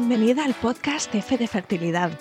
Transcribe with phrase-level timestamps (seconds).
[0.00, 2.18] Bienvenida al podcast F de Fertilidad.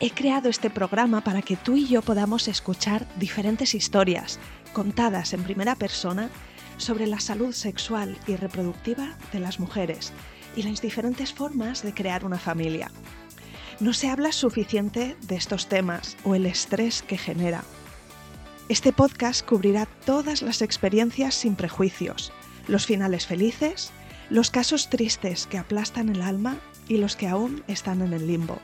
[0.00, 4.40] He creado este programa para que tú y yo podamos escuchar diferentes historias
[4.72, 6.30] contadas en primera persona
[6.78, 10.14] sobre la salud sexual y reproductiva de las mujeres
[10.56, 12.90] y las diferentes formas de crear una familia.
[13.80, 17.64] No se habla suficiente de estos temas o el estrés que genera.
[18.70, 22.32] Este podcast cubrirá todas las experiencias sin prejuicios,
[22.66, 23.92] los finales felices,
[24.30, 26.56] los casos tristes que aplastan el alma
[26.90, 28.58] y los que aún están en el limbo.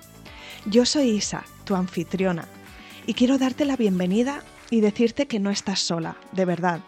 [0.66, 2.48] Yo soy Isa, tu anfitriona,
[3.06, 6.80] y quiero darte la bienvenida y decirte que no estás sola, de verdad.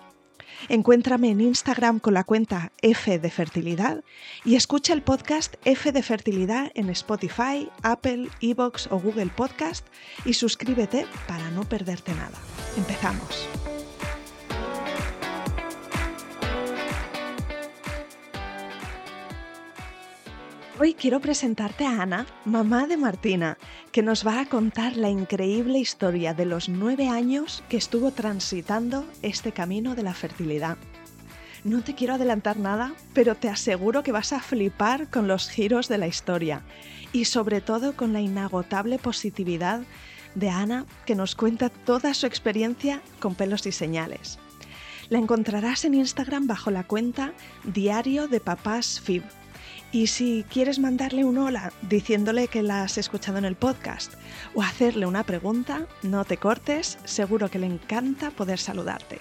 [0.69, 4.03] Encuéntrame en Instagram con la cuenta F de Fertilidad
[4.45, 9.87] y escucha el podcast F de Fertilidad en Spotify, Apple, Evox o Google Podcast
[10.25, 12.39] y suscríbete para no perderte nada.
[12.77, 13.78] Empezamos.
[20.81, 23.59] Hoy quiero presentarte a Ana, mamá de Martina,
[23.91, 29.05] que nos va a contar la increíble historia de los nueve años que estuvo transitando
[29.23, 30.77] este camino de la fertilidad.
[31.65, 35.89] No te quiero adelantar nada, pero te aseguro que vas a flipar con los giros
[35.89, 36.63] de la historia
[37.13, 39.81] y sobre todo con la inagotable positividad
[40.37, 44.39] de Ana que nos cuenta toda su experiencia con pelos y señales.
[45.09, 47.33] La encontrarás en Instagram bajo la cuenta
[47.65, 49.25] Diario de Papás Fib
[49.93, 54.15] y si quieres mandarle un hola diciéndole que la has escuchado en el podcast
[54.55, 59.21] o hacerle una pregunta, no te cortes, seguro que le encanta poder saludarte.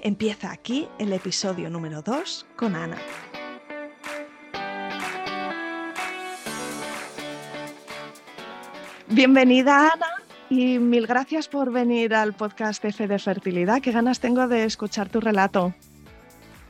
[0.00, 2.96] Empieza aquí el episodio número 2 con Ana.
[9.08, 10.06] Bienvenida Ana
[10.48, 13.82] y mil gracias por venir al podcast F de Fertilidad.
[13.82, 15.74] Qué ganas tengo de escuchar tu relato.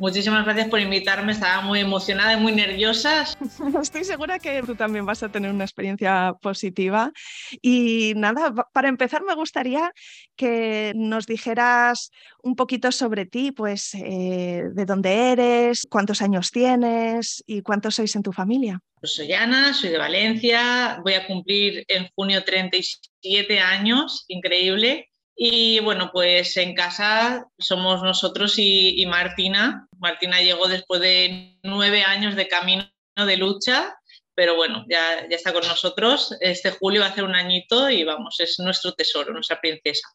[0.00, 3.26] Muchísimas gracias por invitarme, estaba muy emocionada y muy nerviosa.
[3.82, 7.12] Estoy segura que tú también vas a tener una experiencia positiva.
[7.60, 9.92] Y nada, para empezar me gustaría
[10.36, 12.12] que nos dijeras
[12.42, 18.16] un poquito sobre ti, pues eh, de dónde eres, cuántos años tienes y cuántos sois
[18.16, 18.80] en tu familia.
[19.00, 25.09] Pues soy Ana, soy de Valencia, voy a cumplir en junio 37 años, increíble.
[25.36, 29.88] Y bueno, pues en casa somos nosotros y, Martina.
[29.98, 33.98] Martina llegó después de nueve años de camino de lucha,
[34.34, 36.36] pero bueno, ya, ya está con nosotros.
[36.40, 40.08] Este julio va a hacer un añito y vamos, es nuestro tesoro, nuestra princesa.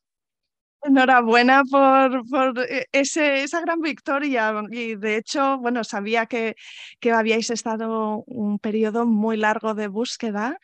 [0.88, 4.54] Enhorabuena por, e, ese, esa gran victoria.
[4.70, 6.56] Y de hecho, bueno, sabía que,
[7.00, 10.60] que, habíais estado un periodo muy largo de búsqueda.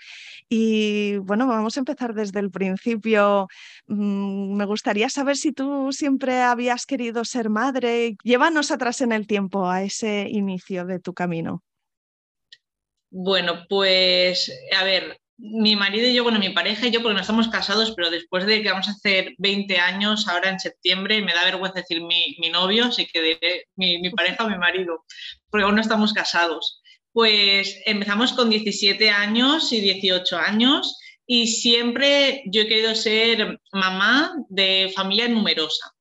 [0.47, 3.47] Y bueno, vamos a empezar desde el principio.
[3.87, 8.15] Mm, me gustaría saber si tú siempre habías querido ser madre.
[8.23, 11.63] Llévanos atrás en el tiempo a ese inicio de tu camino.
[13.09, 17.21] Bueno, pues a ver, mi marido y yo, bueno, mi pareja y yo, porque no
[17.21, 21.33] estamos casados, pero después de que vamos a hacer 20 años, ahora en septiembre, me
[21.33, 25.03] da vergüenza decir mi, novio, así que diré mi, mi, pareja o mi marido,
[25.49, 26.81] porque aún no estamos casados.
[27.11, 34.33] Pues empezamos con 17 años y 18 años y siempre yo he querido ser mamá
[34.47, 35.91] de familia numerosa.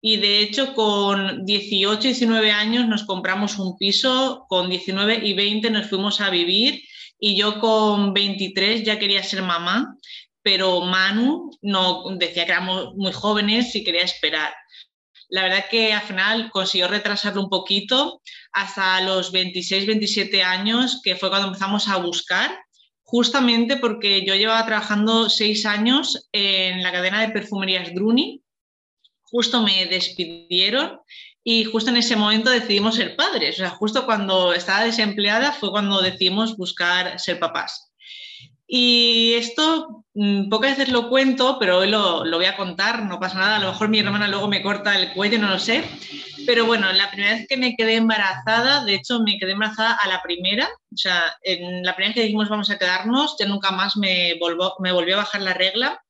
[0.00, 5.34] Y de hecho, con 18 y 19 años nos compramos un piso, con 19 y
[5.34, 6.82] 20 nos fuimos a vivir
[7.18, 9.96] y yo con 23 ya quería ser mamá,
[10.42, 14.54] pero Manu no decía que éramos muy jóvenes y quería esperar.
[15.30, 18.20] La verdad que al final consiguió retrasarlo un poquito
[18.52, 22.58] hasta los 26, 27 años, que fue cuando empezamos a buscar,
[23.02, 28.42] justamente porque yo llevaba trabajando seis años en la cadena de perfumerías Druni,
[29.22, 31.00] justo me despidieron
[31.46, 33.56] y justo en ese momento decidimos ser padres.
[33.56, 37.92] O sea, justo cuando estaba desempleada fue cuando decidimos buscar ser papás.
[38.66, 43.20] Y esto mm, pocas veces lo cuento, pero hoy lo, lo, voy a contar, no
[43.20, 43.56] pasa nada.
[43.56, 45.84] A lo mejor mi hermana luego me corta el cuello, no lo sé.
[46.46, 50.08] Pero bueno, la primera vez que me quedé embarazada, de hecho me quedé embarazada a
[50.08, 53.70] la primera, o sea, en la primera vez que dijimos vamos a quedarnos, ya nunca
[53.70, 54.34] más me,
[54.80, 56.02] me volvió a bajar la regla.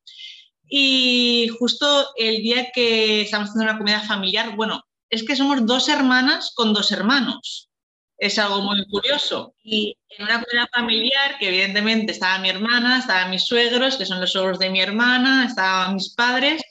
[0.68, 4.82] Y justo el día que estábamos haciendo una comida familiar, bueno,
[5.14, 7.70] es que somos dos hermanas con dos hermanos.
[8.18, 9.54] Es algo muy curioso.
[9.62, 14.20] Y en una comida familiar, que evidentemente estaba mi hermana, estaban mis suegros, que son
[14.20, 16.62] los suegros de mi hermana, estaban mis padres,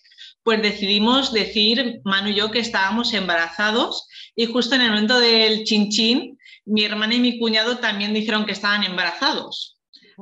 [0.44, 4.07] pues decidimos decir, Manu y yo, que estábamos embarazados.
[4.36, 8.51] Y justo en el momento del chinchín, mi hermana y mi cuñado también dijeron que
[8.51, 9.78] estaban embarazados.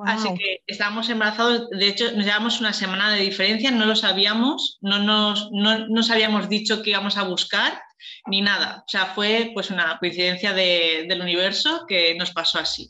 [0.05, 4.77] Así que estábamos embarazados, de hecho nos llevamos una semana de diferencia, no lo sabíamos,
[4.81, 7.81] no nos, no nos habíamos dicho que íbamos a buscar
[8.27, 8.83] ni nada.
[8.85, 12.89] O sea, fue pues una coincidencia del universo que nos pasó así.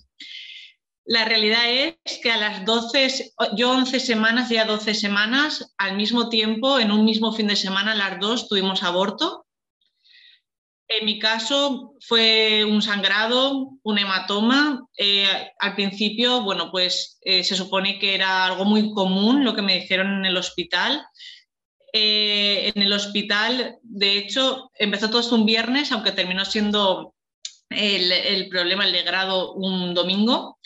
[1.05, 6.29] La realidad es que a las 12, yo 11 semanas, ya 12 semanas, al mismo
[6.29, 9.45] tiempo, en un mismo fin de semana, las dos tuvimos aborto.
[10.87, 14.85] En mi caso fue un sangrado, un hematoma.
[14.97, 15.25] Eh,
[15.59, 19.79] al principio, bueno, pues eh, se supone que era algo muy común lo que me
[19.79, 21.01] dijeron en el hospital.
[21.93, 27.15] Eh, en el hospital, de hecho, empezó todo un viernes, aunque terminó siendo
[27.69, 30.57] el, problema, el de grado, un domingo.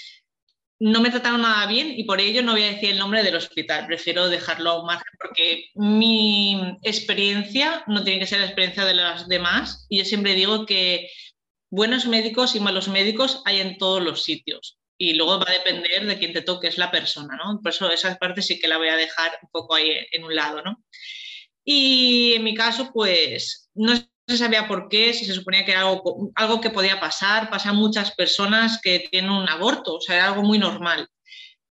[0.79, 3.35] No me trataron nada bien y por ello no voy a decir el nombre del
[3.35, 8.83] hospital, prefiero dejarlo a un margen porque mi experiencia no tiene que ser la experiencia
[8.83, 9.85] de las demás.
[9.89, 11.09] Y yo siempre digo que
[11.69, 16.05] buenos médicos y malos médicos hay en todos los sitios y luego va a depender
[16.05, 17.59] de quién te toque, es la persona, ¿no?
[17.61, 20.35] Por eso esa parte sí que la voy a dejar un poco ahí en un
[20.35, 20.83] lado, ¿no?
[21.63, 23.95] Y en mi caso, pues no
[24.27, 27.69] se sabía por qué, si se suponía que era algo, algo que podía pasar, pasa
[27.69, 31.07] a muchas personas que tienen un aborto, o sea, era algo muy normal.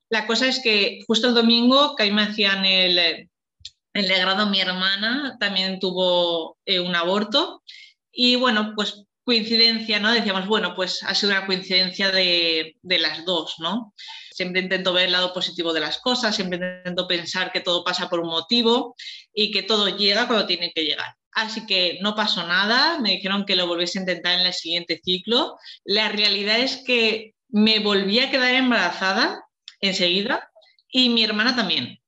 [0.10, 3.30] La cosa es que justo el domingo que ahí me hacían el,
[3.94, 7.64] el legrado, mi hermana también tuvo eh, un aborto
[8.12, 10.12] y bueno, pues coincidencia, ¿no?
[10.12, 13.94] Decíamos, bueno, pues ha sido una coincidencia de, de, las dos, ¿no?
[14.32, 18.10] Siempre intento ver el lado positivo de las cosas, siempre intento pensar que todo pasa
[18.10, 18.96] por un motivo
[19.34, 21.16] y que todo llega cuando tiene que llegar.
[21.32, 25.02] Así que no pasó nada, me dijeron que lo volviese a intentar en el siguiente
[25.04, 25.58] ciclo.
[25.84, 29.44] La realidad es que me volví a quedar embarazada
[29.80, 30.52] enseguida
[30.90, 32.00] y mi hermana también.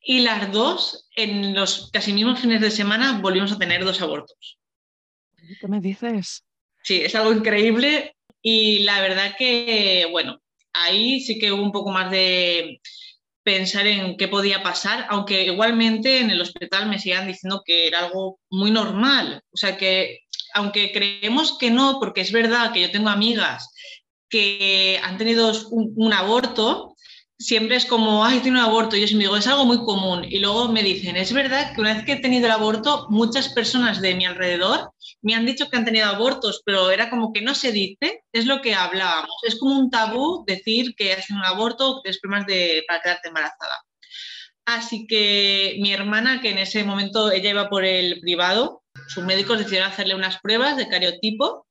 [0.00, 4.55] Y las dos, en los casi mismos fines de semana, volvimos a tener dos abortos.
[5.60, 6.44] ¿Qué me dices?
[6.82, 10.40] Sí, es algo increíble y la verdad que, bueno,
[10.72, 12.80] ahí sí que hubo un poco más de,
[13.46, 18.00] pensar en qué podía pasar, aunque igualmente en el hospital me sigan diciendo que era
[18.00, 19.40] algo muy normal.
[19.52, 20.22] O sea que,
[20.52, 23.70] aunque creemos que no, porque es verdad que yo tengo amigas
[24.28, 26.95] que han tenido un, un aborto,
[27.38, 28.96] siempre es como, ay, tiene un aborto.
[28.96, 30.24] Y yo siempre digo, es algo muy común.
[30.24, 33.48] Y luego me dicen, es verdad que una vez que he tenido el aborto, muchas
[33.50, 34.92] personas de mi alrededor
[35.22, 38.46] me han dicho que han tenido abortos, pero era como que no se dice, es
[38.46, 39.36] lo que hablábamos.
[39.44, 43.28] Es como un tabú decir que has tenido un aborto, es problemas de, para quedarte
[43.28, 43.82] embarazada.
[44.64, 49.58] Así que mi hermana, que en ese momento ella iba por el privado, sus médicos
[49.58, 51.66] decidieron hacerle unas pruebas de cariotipo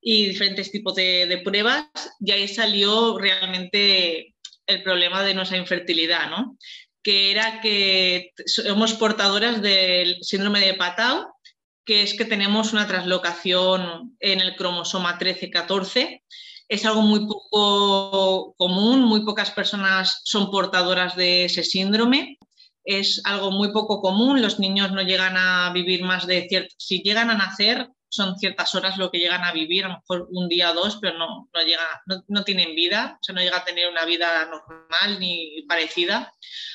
[0.00, 1.86] y diferentes tipos de, de pruebas,
[2.20, 4.33] y ahí salió realmente
[4.66, 6.56] el problema de nuestra infertilidad, ¿no?
[7.04, 11.34] que era que somos portadoras del síndrome de Patau,
[11.84, 16.22] que es que tenemos una traslocación en el cromosoma 13-14.
[16.66, 22.38] Es algo muy poco común, muy pocas personas son portadoras de ese síndrome.
[22.84, 27.02] Es algo muy poco común, los niños no llegan a vivir más de cierto, si
[27.02, 30.48] llegan a nacer son ciertas horas lo que llegan a vivir, a lo mejor un
[30.48, 33.64] día o dos, pero no, no, llega, no, tienen vida, o sea, no llega a
[33.64, 36.32] tener una vida normal ni parecida.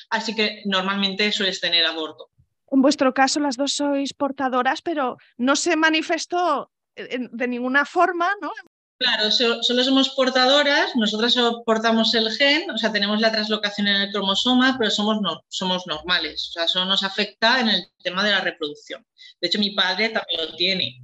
[0.10, 2.30] Así que normalmente sueles tener aborto.
[2.72, 8.52] En vuestro caso, las dos sois portadoras, pero no se manifestó de ninguna forma, ¿no?
[9.00, 11.34] Claro, solo somos portadoras, nosotras
[11.66, 15.88] portamos el gen, o sea, tenemos la translocación en el cromosoma, pero somos, no, somos
[15.88, 19.08] normales, o sea, eso nos afecta en el tema de la reproducción.
[19.40, 21.02] De hecho, mi padre también lo tiene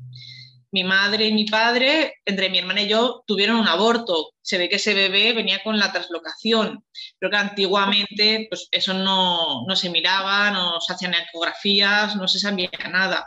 [0.76, 4.34] mi madre y mi padre, entre mi hermana y yo, tuvieron un aborto.
[4.42, 6.84] Se ve que ese bebé venía con la traslocación,
[7.18, 12.40] pero que antiguamente pues, eso no, no se miraba, no se hacían ecografías, no se
[12.40, 13.26] sabía nada.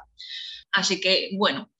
[0.72, 1.70] Así que, bueno,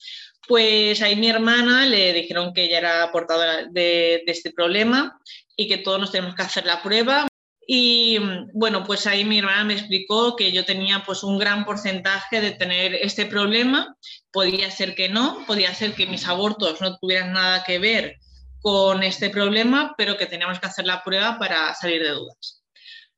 [0.47, 5.21] pues ahí mi hermana le dijeron que ella era portadora de este problema
[5.55, 7.27] y que todos nos tenemos que hacer la prueba.
[7.71, 8.17] Y
[8.51, 12.49] bueno, pues ahí mi hermana me explicó que yo tenía pues un gran porcentaje de
[12.49, 13.95] tener este problema.
[14.31, 18.17] Podía ser que no, podía ser que mis abortos no tuvieran nada que ver
[18.59, 22.63] con este problema, pero que teníamos que hacer la prueba para salir de dudas.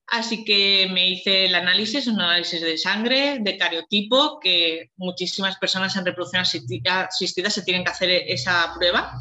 [0.08, 5.96] Así que me hice el análisis, un análisis de sangre, de cariotipo, que muchísimas personas
[5.96, 9.13] en reproducción asistida se tienen que hacer esa prueba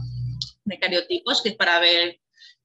[0.64, 2.18] de cariotipos, que es para ver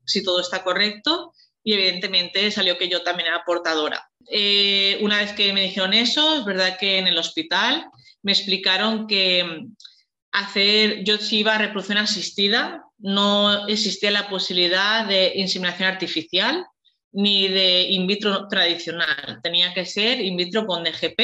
[0.03, 1.31] si todo está correcto
[1.65, 4.07] y evidentemente salió que yo también era portadora.
[4.29, 7.87] Eh, una vez que me dijeron eso, es verdad que en el hospital
[8.21, 9.75] me explicaron que mm,
[10.31, 16.65] hacer, yo si iba a reproducción asistida, no existía la posibilidad de inseminación artificial
[17.11, 19.39] ni de in vitro tradicional.
[19.41, 21.17] Tenía que ser in vitro con DGP,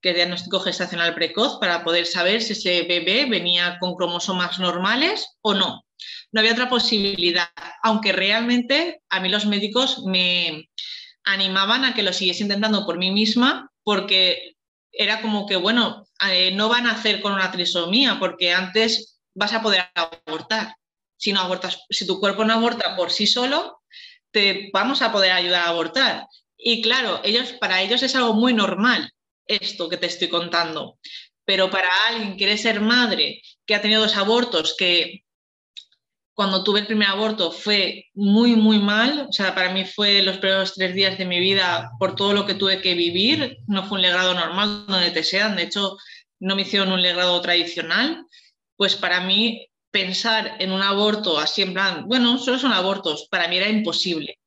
[0.00, 5.36] que es diagnóstico gestacional precoz, para poder saber si ese bebé venía con cromosomas normales
[5.42, 5.85] o no
[6.36, 7.48] no había otra posibilidad,
[7.82, 10.68] aunque realmente a mí los médicos me
[11.24, 14.54] animaban a que lo siguiese intentando por mí misma, porque
[14.92, 19.54] era como que, bueno, eh, no van a hacer con una trisomía, porque antes vas
[19.54, 20.76] a poder abortar.
[21.16, 23.80] si, no abortas, si tu cuerpo no aborta por sí solo,
[24.30, 26.26] te vamos a poder ayudar a abortar.
[26.58, 29.10] Y claro, ellos, para ellos es algo muy normal
[29.46, 30.98] esto que te estoy contando.
[31.46, 35.24] Pero para alguien que quiere ser madre, que ha tenido dos abortos, que
[36.36, 39.26] cuando tuve el primer aborto fue muy, muy mal.
[39.30, 42.44] O sea, para mí fue los primeros tres días de mi vida por todo lo
[42.44, 43.56] que tuve que vivir.
[43.66, 45.56] No fue un legrado normal donde te sean.
[45.56, 45.96] De hecho,
[46.38, 48.26] no me hicieron un legrado tradicional.
[48.76, 53.48] Pues para mí pensar en un aborto así en plan, bueno, solo son abortos, para
[53.48, 54.38] mí era imposible.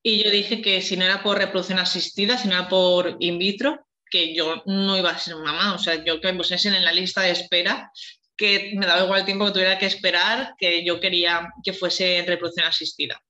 [0.00, 3.36] Y yo dije que si no era por reproducción asistida, si no era por in
[3.38, 5.74] vitro, que yo no iba a ser mamá.
[5.74, 7.90] O sea, yo que me pusiesen en la lista de espera
[8.36, 12.24] que me daba igual el tiempo que tuviera que esperar, que yo quería que fuese
[12.26, 13.20] reproducción asistida.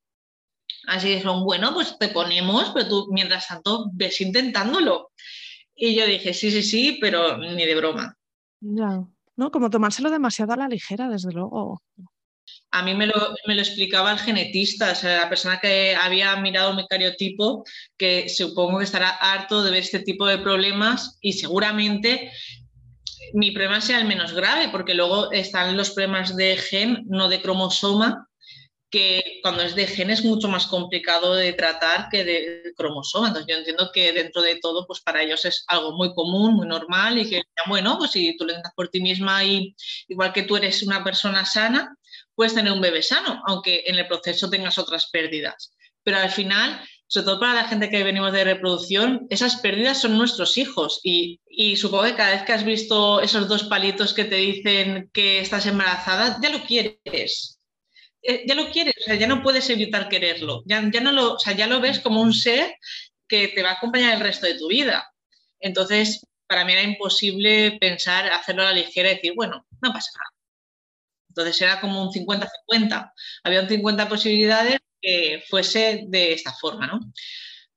[0.87, 5.11] Así dijeron, bueno, pues te ponemos, pero tú mientras tanto ves intentándolo.
[5.75, 8.17] Y yo dije, sí, sí, sí, pero ni de broma.
[8.61, 9.03] Ya,
[9.35, 9.51] ¿no?
[9.51, 11.81] Como tomárselo demasiado a la ligera, desde luego.
[12.71, 13.13] A mí me lo,
[13.47, 17.63] me lo explicaba el genetista, o sea, la persona que había mirado mi cariotipo,
[17.97, 22.31] que supongo que estará harto de ver este tipo de problemas y seguramente
[23.33, 27.41] mi problema sea el menos grave, porque luego están los problemas de gen, no de
[27.41, 28.27] cromosoma,
[28.89, 33.27] que cuando es de gen es mucho más complicado de tratar que de cromosoma.
[33.27, 36.67] Entonces yo entiendo que dentro de todo, pues para ellos es algo muy común, muy
[36.67, 39.75] normal y que, bueno, pues si tú lo intentas por ti misma y
[40.07, 41.97] igual que tú eres una persona sana,
[42.35, 45.73] puedes tener un bebé sano, aunque en el proceso tengas otras pérdidas.
[46.03, 50.17] Pero al final sobre todo para la gente que venimos de reproducción, esas pérdidas son
[50.17, 50.99] nuestros hijos.
[51.03, 51.39] Y,
[51.77, 55.65] supongo que cada vez que has visto esos dos palitos que te dicen que estás
[55.65, 57.59] embarazada, ya lo quieres.
[58.21, 60.63] Eh, ya lo quieres, o sea, ya no puedes evitar quererlo.
[60.65, 62.75] Ya, ya, no lo, o sea, ya lo ves como un ser
[63.27, 65.11] que te va a acompañar el resto de tu vida.
[65.59, 70.11] Entonces, para mí era imposible pensar hacerlo a la ligera y decir, bueno, no pasa
[70.15, 70.31] nada.
[71.29, 73.11] Entonces era como un 50-50.
[73.43, 74.79] Había un 50 posibilidades
[75.47, 76.99] fuese de esta forma, ¿no?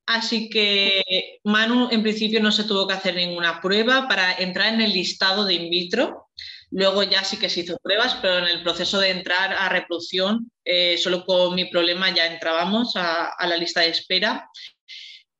[0.06, 1.02] Así que
[1.44, 5.44] Manu en principio no se tuvo que hacer ninguna prueba para entrar en el listado
[5.44, 6.28] de in vitro.
[6.70, 10.50] Luego ya sí que se hizo pruebas, pero en el proceso de entrar a reproducción,
[10.64, 14.48] eh, solo con mi problema ya entrábamos a la lista de espera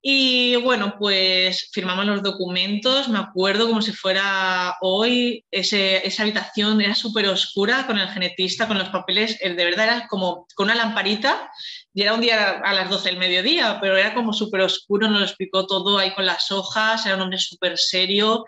[0.00, 6.94] y bueno, pues firmamos los documentos, me acuerdo como si fuera hoy, esa habitación era
[6.94, 11.50] súper oscura con el genetista, con los papeles, de verdad era como con una lamparita
[11.92, 15.20] y era un día a las 12 del mediodía, pero era como súper oscuro, nos
[15.20, 18.44] lo explicó todo ahí con las hojas, era un hombre súper serio,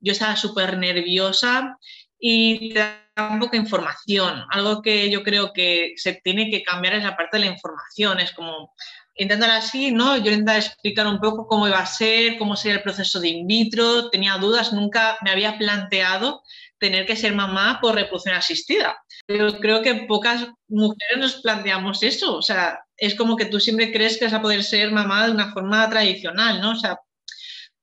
[0.00, 1.76] yo estaba súper nerviosa
[2.18, 2.72] y
[3.14, 4.44] poco de información.
[4.50, 8.20] Algo que yo creo que se tiene que cambiar es la parte de la información,
[8.20, 8.72] es como
[9.16, 10.16] Intentar así, ¿no?
[10.16, 13.46] Yo intentaba explicar un poco cómo iba a ser, cómo sería el proceso de in
[13.46, 16.42] vitro, tenía dudas, nunca me había planteado
[16.78, 18.96] tener que ser mamá por reproducción asistida.
[19.26, 23.92] Pero creo que pocas mujeres nos planteamos eso, o sea, es como que tú siempre
[23.92, 26.72] crees que vas a poder ser mamá de una forma tradicional, ¿no?
[26.72, 26.98] O sea,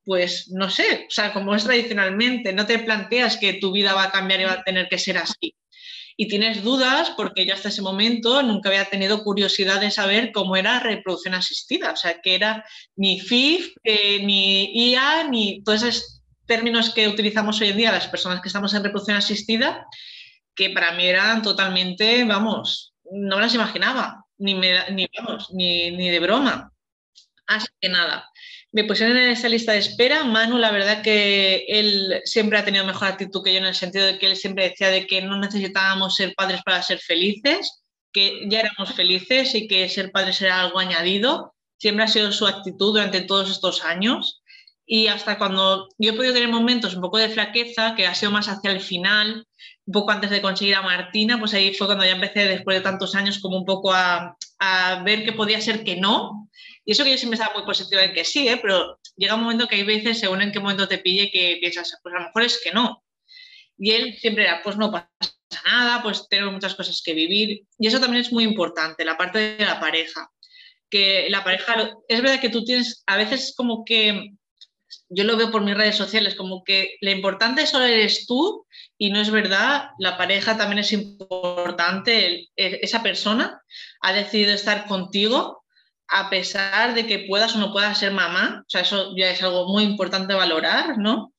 [0.04, 4.04] pues no sé, o sea, como es tradicionalmente, no te planteas que tu vida va
[4.04, 5.54] a cambiar y va a tener que ser así
[6.16, 10.56] y tienes dudas porque yo hasta ese momento nunca había tenido curiosidad de saber cómo
[10.56, 12.64] era reproducción asistida, o sea, que era
[12.96, 18.08] ni FIF, eh, ni IA, ni todos esos términos que utilizamos hoy en día las
[18.08, 19.86] personas que estamos en reproducción asistida,
[20.54, 26.10] que para mí eran totalmente, vamos, no me las imaginaba, ni, ni, vamos, ni, ni
[26.10, 26.72] de broma.
[27.46, 28.30] Así que nada,
[28.72, 30.24] me pusieron en esa lista de espera.
[30.24, 34.06] Manu, la verdad que él siempre ha tenido mejor actitud que yo en el sentido
[34.06, 38.48] de que él siempre decía de que no necesitábamos ser padres para ser felices, que
[38.48, 41.54] ya éramos felices y que ser padres era algo añadido.
[41.78, 44.42] Siempre ha sido su actitud durante todos estos años.
[44.86, 48.32] Y hasta cuando yo he podido tener momentos un poco de flaqueza, que ha sido
[48.32, 49.46] más hacia el final,
[49.84, 52.82] un poco antes de conseguir a Martina, pues ahí fue cuando ya empecé, después de
[52.82, 56.48] tantos años, como un poco a, a ver que podía ser que no,
[56.84, 58.58] y eso que yo siempre estaba muy positiva en que sí, ¿eh?
[58.60, 61.98] pero llega un momento que hay veces, según en qué momento te pille, que piensas,
[62.02, 63.04] pues a lo mejor es que no.
[63.78, 65.08] Y él siempre era, pues no pasa
[65.64, 67.66] nada, pues tenemos muchas cosas que vivir.
[67.78, 70.30] Y eso también es muy importante, la parte de la pareja.
[70.90, 74.32] Que la pareja, es verdad que tú tienes, a veces como que,
[75.08, 78.66] yo lo veo por mis redes sociales, como que lo importante solo eres tú
[78.98, 83.62] y no es verdad, la pareja también es importante, esa persona
[84.00, 85.61] ha decidido estar contigo
[86.12, 89.42] a pesar de que puedas o no puedas ser mamá, o sea, eso ya es
[89.42, 91.32] algo muy importante valorar, ¿no?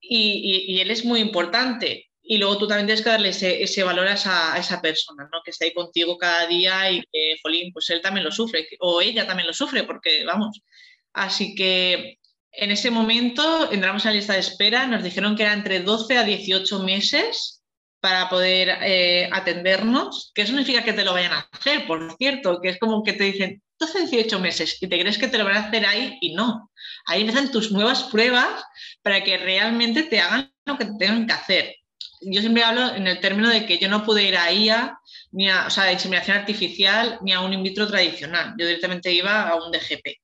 [0.00, 2.06] Y, él es muy importante.
[2.22, 5.40] Y luego tú también tienes que darle ese, valor a esa, persona, ¿no?
[5.44, 9.00] Que está ahí contigo cada día y que, jolín, pues él también lo sufre, o
[9.00, 10.60] ella también lo sufre, porque, vamos.
[11.12, 12.18] Así que
[12.52, 16.16] en ese momento entramos en la lista de espera, nos dijeron que era entre 12
[16.16, 17.64] a 18 meses
[18.00, 22.60] para poder eh, atendernos, que eso significa que te lo vayan a hacer, por cierto,
[22.62, 25.44] que es como que te dicen, 12, 18 meses y te crees que te lo
[25.44, 26.70] van a hacer ahí y no.
[27.06, 28.64] Ahí empiezan tus nuevas pruebas
[29.02, 31.74] para que realmente te hagan lo que tengan que hacer.
[32.22, 34.98] Yo siempre hablo en el término de que yo no pude ir a IA,
[35.32, 38.54] ni a, o sea, inseminación artificial, ni a un in vitro tradicional.
[38.58, 40.18] Yo directamente iba a un DGP.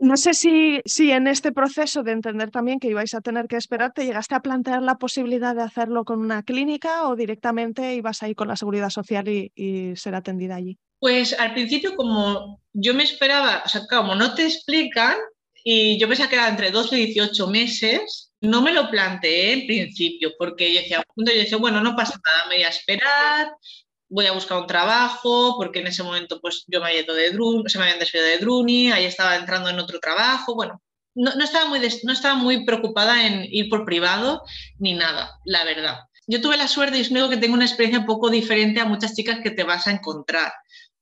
[0.00, 3.56] No sé si, si en este proceso de entender también que ibais a tener que
[3.56, 8.22] esperar, te llegaste a plantear la posibilidad de hacerlo con una clínica o directamente ibas
[8.22, 10.78] ahí con la seguridad social y, y ser atendida allí.
[10.98, 15.16] Pues al principio, como yo me esperaba, o sea, como no te explican,
[15.64, 19.66] y yo pensaba que era entre 12 y 18 meses, no me lo planteé en
[19.66, 20.80] principio, porque yo
[21.32, 23.48] decía, bueno, no pasa nada, me voy a esperar,
[24.08, 27.30] voy a buscar un trabajo, porque en ese momento pues yo me había ido de
[27.30, 30.82] Druni, se me habían despedido de Druni, ahí estaba entrando en otro trabajo, bueno,
[31.14, 34.42] no, estaba muy no estaba muy preocupada en ir por privado
[34.78, 35.98] ni nada, la verdad.
[36.26, 38.84] Yo tuve la suerte y es único que tengo una experiencia un poco diferente a
[38.84, 40.52] muchas chicas que te vas a encontrar,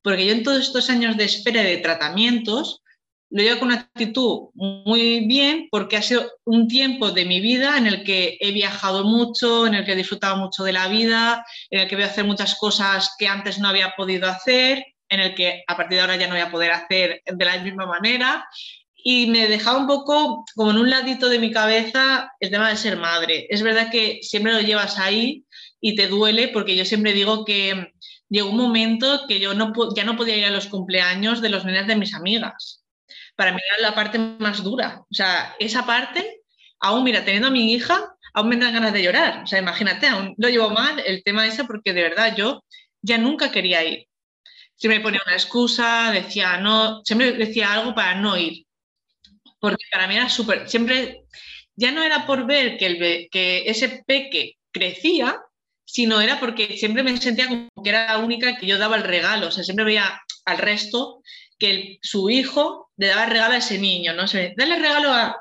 [0.06, 2.80] porque yo en todos estos años de espera de tratamientos
[3.28, 7.76] lo llevo con una actitud muy bien porque ha sido un tiempo de mi vida
[7.76, 11.44] en el que he viajado mucho, en el que he disfrutado mucho de la vida,
[11.70, 15.18] en el que voy a hacer muchas cosas que antes no había podido hacer, en
[15.18, 17.86] el que a partir de ahora ya no voy a poder hacer de la misma
[17.86, 18.46] manera.
[18.94, 22.76] Y me dejaba un poco como en un ladito de mi cabeza el tema de
[22.76, 23.48] ser madre.
[23.50, 25.44] Es verdad que siempre lo llevas ahí
[25.80, 27.90] y te duele porque yo siempre digo que
[28.28, 31.64] llegó un momento que yo no, ya no podía ir a los cumpleaños de los
[31.64, 32.82] nenes de mis amigas
[33.36, 35.02] para mí era la parte más dura.
[35.02, 36.40] O sea, esa parte,
[36.80, 39.44] aún mira, teniendo a mi hija, aún me dan ganas de llorar.
[39.44, 42.64] O sea, imagínate, aún lo llevo mal el tema ese porque de verdad yo
[43.02, 44.06] ya nunca quería ir.
[44.74, 48.66] Siempre ponía una excusa, decía no, siempre decía algo para no ir.
[49.60, 51.24] Porque para mí era súper, siempre,
[51.76, 55.40] ya no era por ver que, el, que ese peque crecía,
[55.86, 59.04] sino era porque siempre me sentía como que era la única que yo daba el
[59.04, 59.46] regalo.
[59.46, 61.22] O sea, siempre veía al resto
[61.58, 64.26] que su hijo le daba regalo a ese niño, ¿no?
[64.26, 65.36] Se dale regalo a...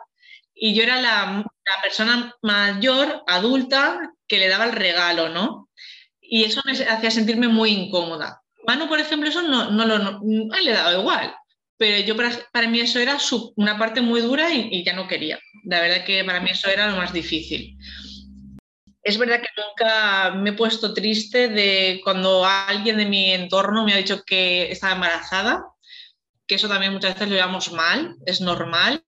[0.53, 1.43] Y yo era la,
[1.81, 5.69] persona mayor, adulta, que le daba el regalo, ¿no?
[6.21, 8.41] Y eso me hacía sentirme muy incómoda.
[8.65, 11.35] Manu, por ejemplo, eso no, no lo no, igual,
[11.77, 13.17] pero yo para, mí eso era
[13.57, 15.39] una parte muy dura y, y, ya no quería.
[15.65, 17.77] La verdad que para mí eso era lo más difícil.
[19.05, 23.93] Es verdad que nunca me he puesto triste de cuando alguien de mi entorno me
[23.93, 25.63] ha dicho que estaba embarazada
[26.47, 29.03] que eso también muchas veces lo llevamos mal, es normal.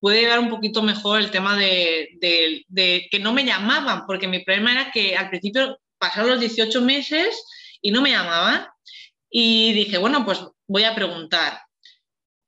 [0.00, 2.18] Puede llevar un poquito mejor el tema de,
[3.10, 7.44] que no me llamaban, porque mi problema era que al principio pasaron los 18 meses
[7.80, 8.66] y no me llamaban.
[9.30, 11.60] Y dije, bueno, pues voy a preguntar.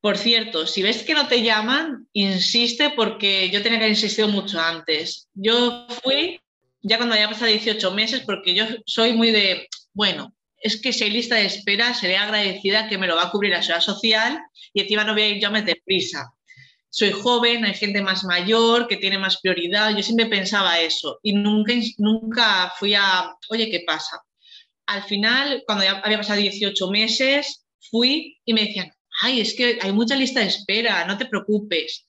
[0.00, 4.28] Por cierto, si ves que no te llaman, insiste porque yo tenía que haber insistido
[4.28, 5.28] mucho antes.
[5.34, 6.38] Yo fui
[6.88, 11.02] ya cuando había pasado 18 meses porque yo soy muy de, bueno, es que si
[11.02, 14.40] hay lista de espera, seré agradecida que me lo va a cubrir la seguridad social
[14.72, 16.32] y encima no voy a ir yo a meter prisa.
[16.88, 19.96] Soy joven, hay gente más mayor que tiene más prioridad.
[19.96, 24.22] Yo siempre pensaba eso y nunca, nunca fui a, oye, ¿qué pasa?
[24.86, 29.78] Al final, cuando ya había pasado 18 meses, fui y me decían, ay, es que
[29.82, 32.06] hay mucha lista de espera, no te preocupes.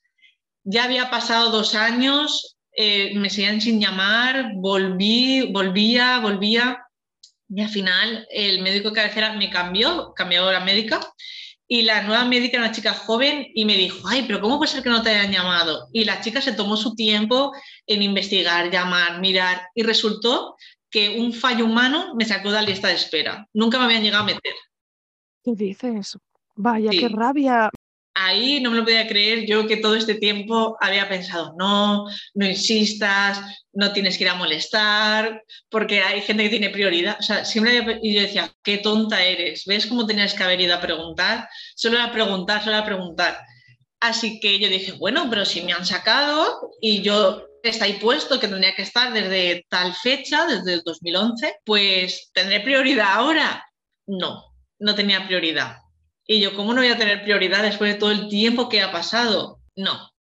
[0.63, 6.85] Ya había pasado dos años, eh, me seguían sin llamar, volví, volvía, volvía
[7.49, 10.99] y al final el médico de cabecera me cambió, cambió la médica
[11.67, 14.71] y la nueva médica era una chica joven y me dijo, ay, pero ¿cómo puede
[14.71, 15.87] ser que no te hayan llamado?
[15.91, 17.51] Y la chica se tomó su tiempo
[17.87, 20.55] en investigar, llamar, mirar y resultó
[20.91, 23.47] que un fallo humano me sacó de la lista de espera.
[23.53, 24.53] Nunca me habían llegado a meter.
[25.43, 26.15] ¿Qué dices?
[26.55, 27.71] Vaya, qué rabia
[28.17, 32.45] ahí no me lo podía creer yo que todo este tiempo había pensado, no, no
[32.45, 33.39] insistas,
[33.73, 37.17] no tienes que ir a molestar, porque hay gente que tiene prioridad.
[37.19, 40.75] O sea, siempre y yo decía, qué tonta eres, ¿ves cómo tenías que haber ido
[40.75, 41.47] a preguntar?
[41.75, 43.39] Solo a preguntar, solo a preguntar.
[43.99, 48.39] Así que yo dije, bueno, pero si me han sacado y yo está ahí puesto
[48.39, 53.63] que tendría que estar desde tal fecha, desde el 2011, pues tendré prioridad ahora.
[54.07, 54.43] No,
[54.79, 55.77] no tenía prioridad.
[56.27, 58.91] Y yo, ¿cómo no voy a tener prioridad después de todo el tiempo que ha
[58.91, 59.61] pasado?
[59.75, 60.11] No.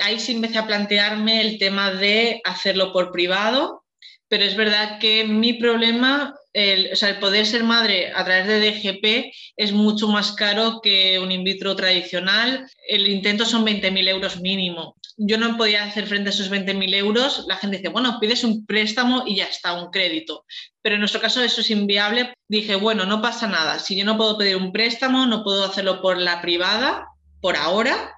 [0.00, 3.84] Ahí sí empecé a plantearme el tema de hacerlo por privado,
[4.28, 8.46] pero es verdad que mi problema, el, o sea, el poder ser madre a través
[8.46, 12.66] de DGP es mucho más caro que un in vitro tradicional.
[12.86, 14.96] El intento son 20.000 euros mínimo.
[15.16, 17.44] Yo no podía hacer frente a esos 20.000 euros.
[17.46, 20.44] La gente dice, bueno, pides un préstamo y ya está, un crédito
[20.82, 22.34] pero en nuestro caso eso es inviable.
[22.48, 26.02] Dije, bueno, no pasa nada, si yo no puedo pedir un préstamo, no puedo hacerlo
[26.02, 27.06] por la privada,
[27.40, 28.14] por ahora,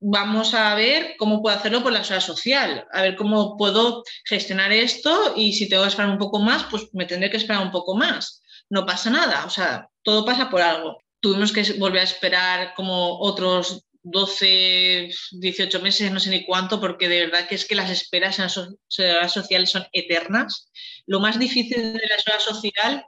[0.00, 4.72] vamos a ver cómo puedo hacerlo por la seguridad social, a ver cómo puedo gestionar
[4.72, 7.72] esto y si tengo que esperar un poco más, pues me tendré que esperar un
[7.72, 8.42] poco más.
[8.70, 10.98] No pasa nada, o sea, todo pasa por algo.
[11.20, 17.08] Tuvimos que volver a esperar como otros 12, 18 meses, no sé ni cuánto, porque
[17.08, 18.50] de verdad que es que las esperas en la
[18.88, 20.70] seguridad social son eternas.
[21.06, 23.04] Lo más difícil de la seguridad social,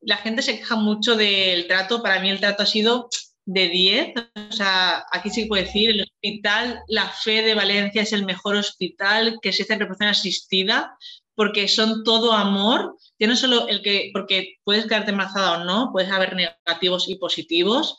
[0.00, 3.08] la gente se queja mucho del trato, para mí el trato ha sido
[3.44, 4.14] de 10,
[4.50, 8.56] o sea, aquí sí puedo decir, el hospital La Fe de Valencia es el mejor
[8.56, 10.94] hospital que existe en reproducción asistida,
[11.34, 15.90] porque son todo amor, ya no solo el que, porque puedes quedarte embarazada o no,
[15.92, 17.96] puedes haber negativos y positivos,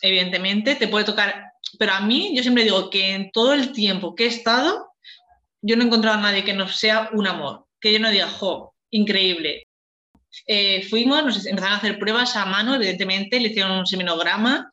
[0.00, 1.47] evidentemente, te puede tocar,
[1.78, 4.92] pero a mí yo siempre digo que en todo el tiempo que he estado,
[5.60, 8.28] yo no he encontrado a nadie que no sea un amor, que yo no diga,
[8.28, 9.66] jo, increíble.
[10.46, 14.70] Eh, fuimos, nos empezaron a hacer pruebas a mano, evidentemente, le hicieron un seminograma,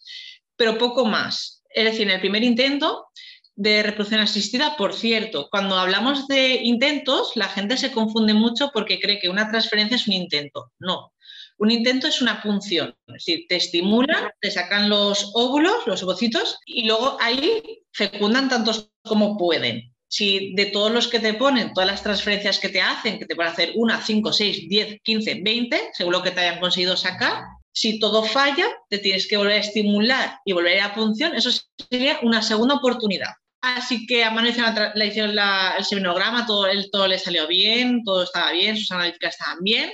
[0.56, 1.64] pero poco más.
[1.70, 3.08] Es decir, en el primer intento
[3.56, 9.00] de reproducción asistida, por cierto, cuando hablamos de intentos, la gente se confunde mucho porque
[9.00, 10.72] cree que una transferencia es un intento.
[10.80, 11.14] No,
[11.58, 16.60] un intento es una punción, es decir, te estimulan, te sacan los óvulos, los ovocitos,
[16.66, 21.90] y luego ahí fecundan tantos como pueden si de todos los que te ponen, todas
[21.90, 25.90] las transferencias que te hacen, que te pueden hacer una, cinco, seis, diez, quince, veinte,
[25.94, 29.58] según lo que te hayan conseguido sacar, si todo falla, te tienes que volver a
[29.58, 31.50] estimular y volver a función, eso
[31.90, 33.32] sería una segunda oportunidad.
[33.62, 34.48] Así que a mano
[34.96, 35.36] le hicieron
[35.78, 39.92] el seminograma, todo, todo le salió bien, todo estaba bien, sus analíticas estaban bien.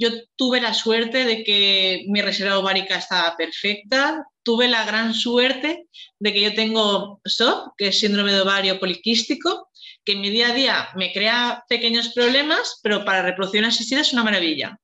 [0.00, 5.88] Yo tuve la suerte de que mi reserva ovárica estaba perfecta, tuve la gran suerte
[6.18, 9.68] de que yo tengo SOP, que es síndrome de ovario poliquístico,
[10.02, 14.14] que en mi día a día me crea pequeños problemas, pero para reproducción asistida es
[14.14, 14.80] una maravilla,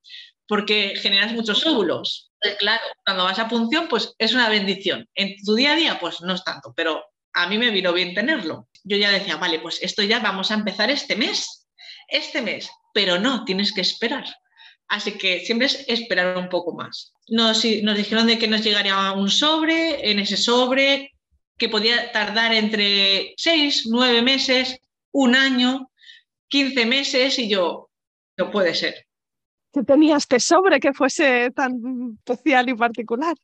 [0.47, 2.31] porque generas muchos óvulos.
[2.59, 5.09] claro, cuando vas a punción, pues es una bendición.
[5.15, 7.03] En tu día a día, pues no es tanto, pero
[7.33, 8.69] a mí me vino bien tenerlo.
[8.85, 11.67] Yo ya decía, vale, pues esto ya vamos a empezar este mes,
[12.07, 14.27] este mes, pero no, tienes que esperar
[14.89, 17.13] Así que siempre es esperar un poco más.
[17.29, 21.13] Nos, nos dijeron de que nos llegaría un sobre, en ese sobre,
[21.59, 24.79] que podía tardar entre seis, nueve meses,
[25.13, 25.91] un año,
[26.49, 27.91] 15 meses, y yo,
[28.37, 29.07] no puede ser.
[29.73, 33.35] ¿Qué tenía este sobre que fuese tan especial y particular?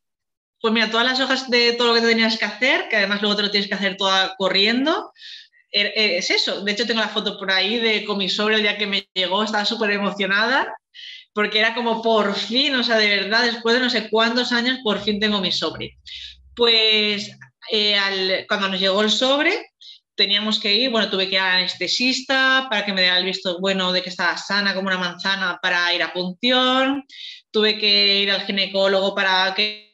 [0.61, 3.35] Pues mira, todas las hojas de todo lo que tenías que hacer, que además luego
[3.35, 5.11] te lo tienes que hacer toda corriendo,
[5.69, 6.63] er, eh, es eso.
[6.63, 9.09] De hecho, tengo la foto por ahí de con mi sobre el día que me
[9.13, 10.73] llegó, estaba súper emocionada
[11.33, 14.79] porque era como por fin, o sea, de verdad, después de no sé cuántos años,
[14.83, 15.97] por fin tengo mi sobre.
[16.55, 17.31] Pues
[17.71, 19.71] eh, cuando nos llegó el sobre,
[20.15, 23.59] teníamos que ir, bueno, tuve que ir al anestesista para que me diera el visto
[23.59, 27.03] bueno de que estaba sana como una manzana para ir a punción,
[27.51, 29.93] tuve que ir al ginecólogo para que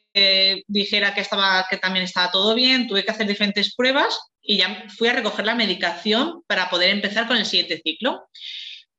[0.66, 4.84] dijera que, estaba, que también estaba todo bien, tuve que hacer diferentes pruebas y ya
[4.88, 8.28] fui a recoger la medicación para poder empezar con el siguiente ciclo.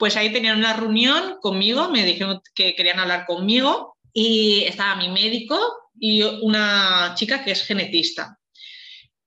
[0.01, 5.09] Pues ahí tenían una reunión conmigo, me dijeron que querían hablar conmigo y estaba mi
[5.09, 5.59] médico
[5.99, 8.39] y una chica que es genetista.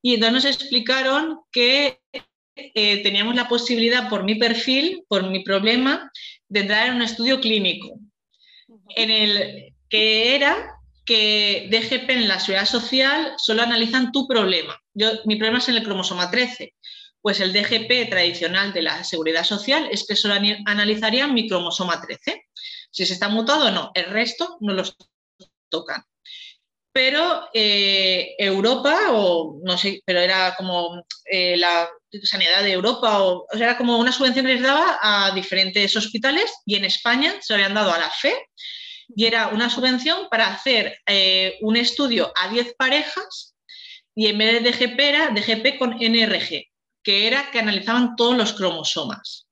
[0.01, 2.01] Y entonces nos explicaron que
[2.57, 6.11] eh, teníamos la posibilidad por mi perfil, por mi problema,
[6.49, 7.97] de entrar en un estudio clínico,
[8.97, 10.73] en el que era
[11.05, 14.77] que DGP en la seguridad social solo analizan tu problema.
[14.93, 16.73] Yo, mi problema es en el cromosoma 13.
[17.25, 20.35] Pues el DGP tradicional de la seguridad social es que solo
[20.67, 22.45] analizarían mi cromosoma 13.
[22.91, 24.95] Si se está mutado o no, el resto no los
[25.67, 26.03] tocan.
[26.93, 31.89] Pero eh, Europa, o no sé, pero era como eh, la
[32.21, 36.53] sanidad de Europa, o, sea, era como una subvención que les daba a diferentes hospitales
[36.63, 38.35] y en España se habían dado a la FE
[39.15, 43.55] y era una subvención para hacer eh, un estudio a 10 parejas
[44.13, 46.67] y en vez de DGP era DGP con NRG,
[47.05, 49.47] que era que analizaban todos los cromosomas.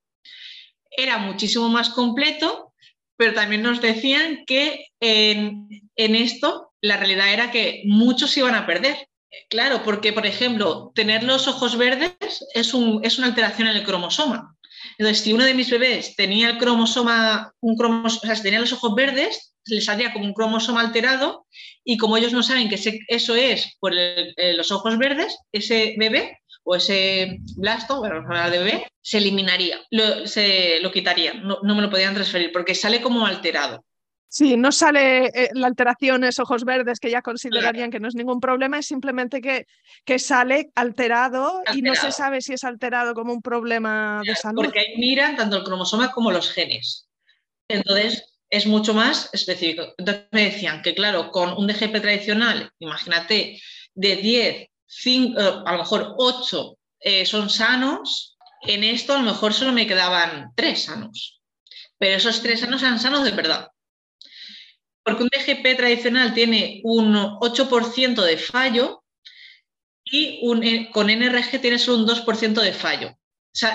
[0.89, 2.73] Era muchísimo más completo,
[3.15, 8.65] pero también nos decían que en, esto la realidad era que muchos se iban a
[8.65, 9.07] perder.
[9.49, 12.13] Claro, porque, por ejemplo, tener los ojos verdes
[12.53, 14.57] es, es una alteración en el cromosoma.
[14.97, 18.73] Entonces, si uno de mis bebés tenía el cromosoma, un cromosoma, o sea, tenía los
[18.73, 21.45] ojos verdes, les salía como un cromosoma alterado
[21.85, 26.75] y como ellos no saben que eso es por los ojos verdes, ese bebé o
[26.75, 32.13] ese blasto, bueno, de bebé, se eliminaría, lo, se lo quitaría, no, me lo podían
[32.13, 33.85] transferir porque sale como alterado.
[34.29, 38.15] Sí, no sale eh, la alteración, es ojos verdes, que ya considerarían que no es
[38.15, 39.67] ningún problema, es simplemente que,
[40.05, 44.63] que sale alterado, y no se sabe si es alterado como un problema de salud.
[44.63, 47.07] Porque ahí miran tanto el cromosoma como los genes.
[47.67, 49.93] Entonces, es mucho más específico.
[49.97, 53.59] Entonces me decían que, claro, con un DGP tradicional, imagínate,
[53.95, 54.67] de 10
[55.05, 55.33] eh,
[55.65, 60.51] a lo mejor ocho eh, son sanos, en esto a lo mejor solo me quedaban
[60.55, 61.41] tres sanos.
[61.97, 63.69] Pero esos tres sanos eran sanos de verdad.
[65.03, 69.03] Porque un DGP tradicional tiene un 8% de fallo
[70.05, 73.17] y eh, con NRG tiene solo un 2% de fallo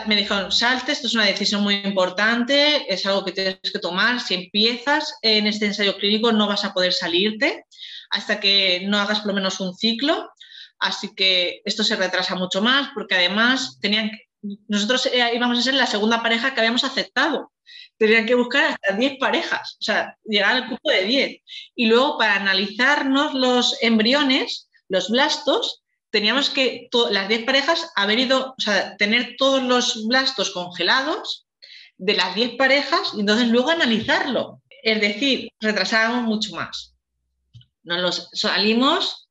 [0.06, 4.20] me dijeron, salte, esto es una decisión muy importante, es algo que tienes que tomar.
[4.20, 7.64] Si empiezas en este ensayo clínico no vas a poder salirte
[8.10, 10.28] hasta que no hagas por lo menos un ciclo.
[10.78, 14.10] Así que esto se retrasa mucho más porque además tenían
[14.68, 17.52] nosotros eh, íbamos a ser la segunda pareja que habíamos aceptado.
[17.96, 21.42] Tenían que buscar hasta 10 parejas, o sea, llegar al grupo de 10.
[21.74, 28.54] Y luego para analizarnos los embriones, los blastos, teníamos que, las 10 parejas, haber ido,
[28.56, 31.46] o sea, tener todos los blastos congelados
[31.96, 34.62] de las 10 parejas y entonces luego analizarlo.
[34.82, 36.94] Es decir, retrasábamos mucho más.
[37.82, 39.27] Nos los salimos,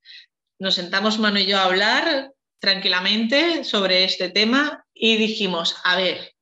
[0.60, 6.34] nos sentamos Manu y yo a hablar tranquilamente sobre este tema y dijimos, a ver,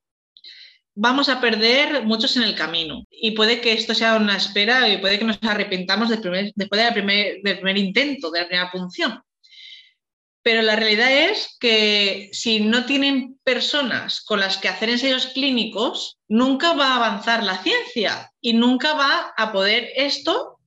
[0.95, 4.97] vamos a perder muchos en el camino y puede que esto sea una espera y
[4.97, 9.21] puede que nos arrepintamos después del primer, del primer intento, de la primera punción.
[10.41, 16.19] Pero la realidad es que si no tienen personas con las que hacer ensayos clínicos,
[16.27, 20.59] nunca va a avanzar la ciencia y nunca va a poder esto,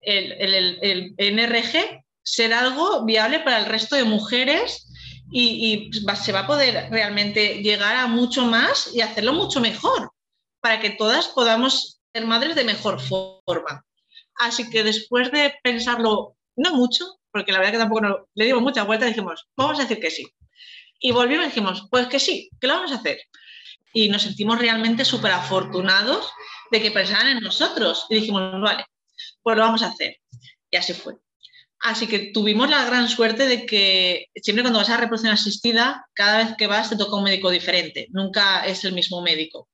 [0.00, 4.88] el, NRG, ser algo viable para el resto de mujeres
[5.30, 5.90] y,
[6.22, 10.10] se va a poder realmente llegar a mucho más y hacerlo mucho mejor
[10.60, 13.84] para que todas podamos ser madres de mejor forma.
[14.34, 18.82] Así que después de pensarlo no mucho, porque la verdad que tampoco le dimos mucha
[18.82, 20.26] vuelta, dijimos, vamos a decir que sí.
[20.98, 23.18] Y volvimos y dijimos, pues que sí, que lo vamos a hacer.
[23.92, 26.28] Y nos sentimos realmente súper afortunados
[26.72, 28.06] de que pensaran en nosotros.
[28.10, 28.84] Y dijimos, vale,
[29.42, 30.16] pues lo vamos a hacer.
[30.70, 31.14] Y así fue.
[31.80, 36.38] Así que tuvimos la gran suerte de que siempre cuando vas a reproducción asistida, cada
[36.38, 38.08] vez que vas te toca un médico diferente.
[38.10, 39.68] Nunca es el mismo médico.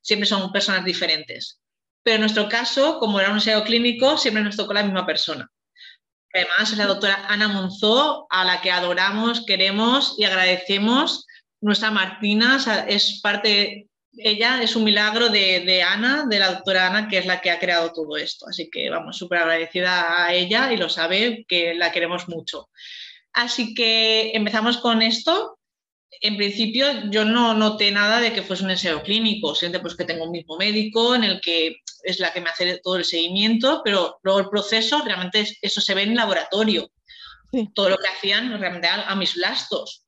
[0.00, 1.60] Siempre son personas diferentes.
[2.02, 5.50] Pero en nuestro caso, como era un ensayo clínico, siempre nos tocó la misma persona.
[6.32, 11.26] Además, es la doctora Ana Monzó, a la que adoramos, queremos y agradecemos.
[11.62, 13.88] Nuestra Martina es parte,
[14.18, 17.58] ella es un milagro de, Ana, de la doctora Ana, que es la que ha
[17.58, 18.46] creado todo esto.
[18.48, 22.68] Así que vamos, súper agradecida a ella y lo sabe que la queremos mucho.
[23.32, 25.58] Así que empezamos con esto.
[26.20, 30.04] En principio yo no noté nada de que fuese un ensayo clínico, siempre pues que
[30.04, 33.82] tengo un mismo médico en el que es la que me hace todo el seguimiento,
[33.84, 36.90] pero luego el proceso realmente eso se ve en laboratorio.
[37.74, 40.04] Todo lo que hacían realmente a, mis blastos.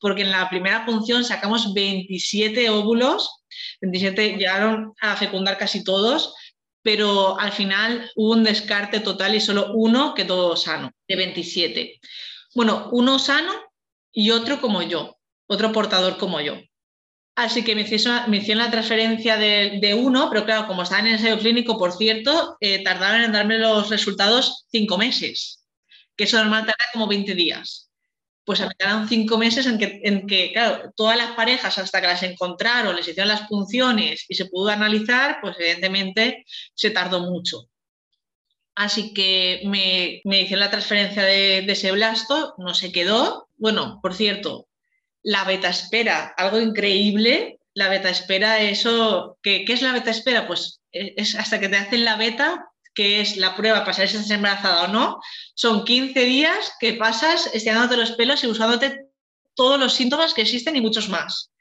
[0.00, 3.39] Porque en la primera función sacamos 27 óvulos,
[3.80, 6.34] 27 llegaron a fecundar casi todos,
[6.82, 12.00] pero al final hubo un descarte total y solo uno quedó sano, de 27.
[12.54, 13.52] Bueno, uno sano
[14.12, 16.58] y otro como yo, otro portador como yo.
[17.36, 21.38] Así que me hicieron, la transferencia de, uno, pero claro, como estaba en el ensayo
[21.38, 25.64] clínico, por cierto, eh, tardaron en darme los resultados cinco meses,
[26.16, 27.89] que eso normal tarda como 20 días.
[28.50, 32.08] Pues me tardaron cinco meses en que, en que, claro, todas las parejas hasta que
[32.08, 37.68] las encontraron, les hicieron las funciones y se pudo analizar, pues evidentemente se tardó mucho.
[38.74, 43.46] Así que me, me hicieron la transferencia de, de ese blasto, no se quedó.
[43.56, 44.66] Bueno, por cierto,
[45.22, 47.60] la beta espera, algo increíble.
[47.74, 50.48] La beta espera, eso, ¿qué, es la beta espera?
[50.48, 54.08] Pues eh, es hasta que te hacen la beta, que es la prueba para saber
[54.08, 55.20] si estás embarazada o no.
[55.54, 59.06] Son 15 días que pasas estirándote los pelos y usándote
[59.54, 61.52] todos los síntomas que existen y muchos más.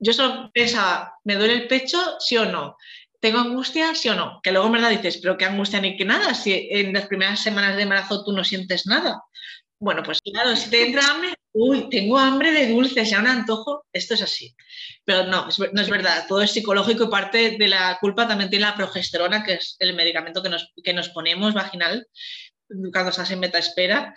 [0.00, 1.98] Yo solo pensaba, ¿me duele el pecho?
[2.18, 2.76] ¿Sí o no?
[3.20, 3.94] ¿Tengo angustia?
[3.94, 4.40] ¿Sí o no?
[4.42, 7.40] Que luego en verdad dices, pero qué angustia ni qué nada, si en las primeras
[7.40, 9.22] semanas de embarazo tú no sientes nada.
[9.82, 13.84] Bueno, pues claro, si te entra hambre, uy, tengo hambre de dulce, sea un antojo,
[13.92, 14.54] esto es así.
[15.04, 18.66] Pero no, no es verdad, todo es psicológico y parte de la culpa también tiene
[18.66, 22.06] la progesterona, que es el medicamento que nos, que nos ponemos vaginal
[22.92, 24.16] cuando estás en meta espera.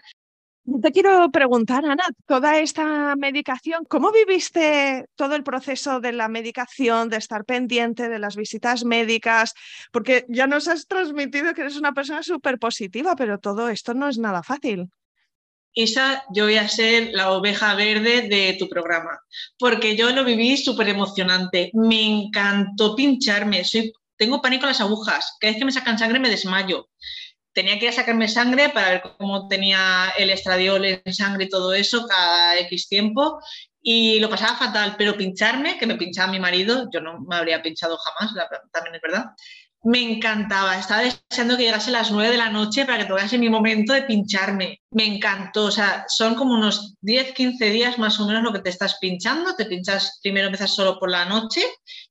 [0.83, 7.09] Te quiero preguntar, Ana, toda esta medicación, ¿cómo viviste todo el proceso de la medicación,
[7.09, 9.55] de estar pendiente de las visitas médicas?
[9.91, 14.07] Porque ya nos has transmitido que eres una persona súper positiva, pero todo esto no
[14.07, 14.91] es nada fácil.
[15.77, 19.19] Isa, yo voy a ser la oveja verde de tu programa,
[19.59, 21.69] porque yo lo viví súper emocionante.
[21.73, 23.65] Me encantó pincharme.
[23.65, 25.35] Soy, tengo pánico a las agujas.
[25.37, 26.87] Cada vez que me sacan sangre me desmayo.
[27.51, 31.49] Tenía que ir a sacarme sangre para ver cómo tenía el estradiol en sangre y
[31.49, 33.39] todo eso cada X tiempo.
[33.81, 37.61] Y lo pasaba fatal, pero pincharme, que me pinchaba mi marido, yo no me habría
[37.61, 38.33] pinchado jamás,
[38.71, 39.25] también es verdad
[39.85, 43.49] me encantaba, estaba deseando que llegase las 9 de la noche para que tuviese mi
[43.49, 44.81] momento de pincharme.
[44.89, 48.61] Me encantó, o sea, son como unos 10, 15 días más o menos lo que
[48.61, 49.55] te estás pinchando.
[49.55, 51.61] Te pinchas, primero empiezas solo por la noche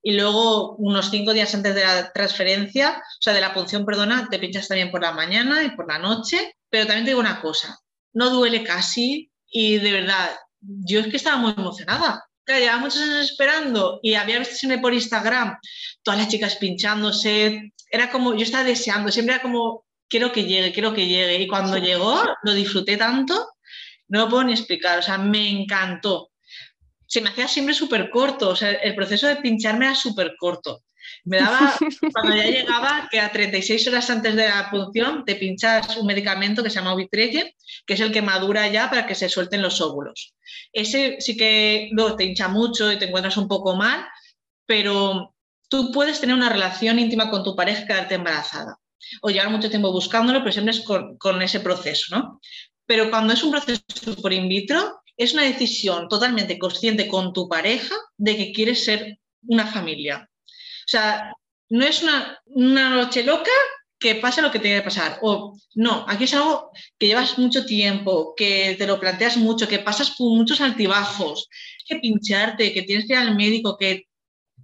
[0.01, 4.29] y luego unos 5 días antes de la transferencia, o sea, de la punción, perdona,
[4.31, 6.55] te pinchas también por la mañana y por la noche.
[6.71, 7.77] Pero también te digo una cosa,
[8.13, 13.03] no duele casi y de verdad, yo es que estaba muy emocionada claro, llevaba muchos
[13.03, 15.59] años esperando y había visto siempre por Instagram
[16.03, 17.73] todas las chicas pinchándose.
[17.91, 21.41] Era como, yo estaba deseando, siempre era como, quiero que llegue, quiero que llegue.
[21.41, 23.49] Y cuando llegó, lo disfruté tanto,
[24.09, 26.31] no lo puedo ni explicar, o sea, me encantó.
[27.07, 30.85] Se me hacía siempre súper corto, o sea, el proceso de pincharme era súper corto.
[31.25, 31.75] Me daba,
[32.13, 36.63] cuando ya llegaba, que a 36 horas antes de la punción te pinchas un medicamento
[36.63, 37.55] que se llama Vitrelle,
[37.87, 40.35] que es el que madura ya para que se suelten los óvulos.
[40.73, 44.07] Ese sí que luego te hincha mucho y te encuentras un poco mal,
[44.67, 45.35] pero
[45.69, 48.79] tú puedes tener una relación íntima con tu pareja y quedarte embarazada.
[49.21, 52.41] O llevar mucho tiempo buscándolo, pero siempre es con, con ese proceso, ¿no?
[52.87, 53.81] Pero cuando es un proceso
[54.21, 59.19] por in vitro, es una decisión totalmente consciente con tu pareja de que quieres ser
[59.47, 60.29] una familia.
[60.87, 61.33] O sea,
[61.71, 63.51] no es una, noche loca
[63.99, 65.19] que pase lo que tiene que pasar.
[65.23, 69.79] O no, aquí es algo que llevas mucho tiempo, que te lo planteas mucho, que
[69.79, 71.49] pasas por muchos altibajos,
[71.87, 74.05] que pincharte, que tienes que ir al médico, que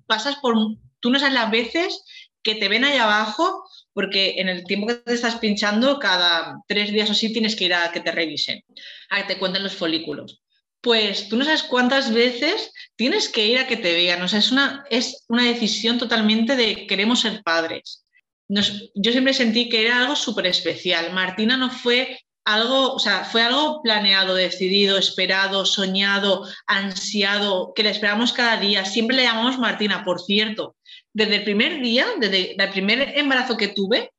[0.07, 0.55] pasas por,
[1.01, 2.05] tú no sabes las veces
[2.43, 6.93] que te ven ahí abajo, porque en el tiempo que te estás pinchando, cada tres
[6.93, 8.63] días o así tienes que ir a que te revisen,
[9.11, 10.43] a que te cuenten los folículos
[10.81, 14.23] pues tú no sabes cuántas veces tienes que ir a que te vean.
[14.23, 18.05] O sea, es una, es una decisión totalmente de queremos ser padres.
[18.49, 21.13] yo siempre sentí que era algo súper especial.
[21.13, 27.91] Martina no fue algo, o sea, fue algo planeado, decidido, esperado, soñado, ansiado, que le
[27.91, 28.85] esperamos cada día.
[28.85, 30.77] Siempre le llamamos Martina, por cierto.
[31.13, 34.13] Desde el primer día, desde el primer embarazo que tuve,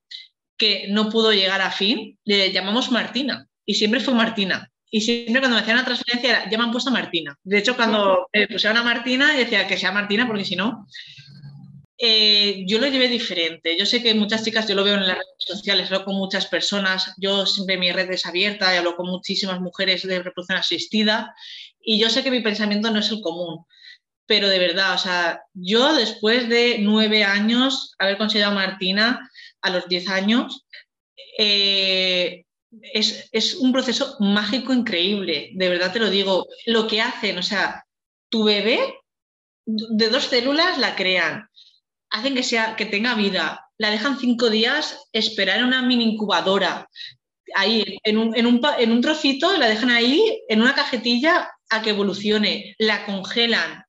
[0.58, 3.48] que no pudo llegar a fin, le llamamos Martina.
[3.66, 6.72] Y siempre fue Martina y siempre cuando me hacían la transferencia era, ya me han
[6.72, 7.36] puesto Martina.
[7.44, 10.86] De hecho, cuando eh, pusieron a Martina, decía que sea Martina, porque si no,
[11.98, 13.78] eh, yo lo llevé diferente.
[13.78, 16.46] Yo sé que muchas chicas, yo lo veo en las redes sociales, hablo con muchas
[16.48, 21.34] personas, yo siempre mi red es abierta y hablo con muchísimas mujeres de reproducción asistida
[21.80, 23.66] y yo sé que mi pensamiento no es el común.
[24.26, 29.30] Pero de verdad, o sea, yo después de nueve años, haber considerado a Martina
[29.62, 30.66] a los diez años,
[31.38, 32.46] eh,
[32.94, 36.48] es, un proceso mágico increíble, de verdad te lo digo.
[36.66, 37.86] Lo que hacen, o sea,
[38.30, 38.80] tu bebé
[39.66, 41.48] de dos células la crean,
[42.10, 46.90] hacen que, sea, que tenga vida, la dejan cinco días esperar en una mini incubadora,
[47.56, 51.82] ahí, en un, en, un, en un trocito, la dejan ahí en una cajetilla a
[51.82, 53.84] que evolucione, la congelan,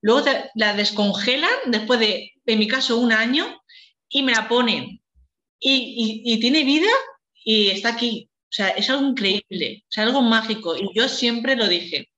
[0.00, 3.60] luego la descongelan después de, en mi caso, un año
[4.08, 5.00] y me la ponen.
[5.58, 6.90] y, y tiene vida
[7.46, 8.28] y está aquí.
[8.50, 10.76] O sea, es algo increíble, es algo mágico.
[10.76, 12.10] Y yo siempre lo dije.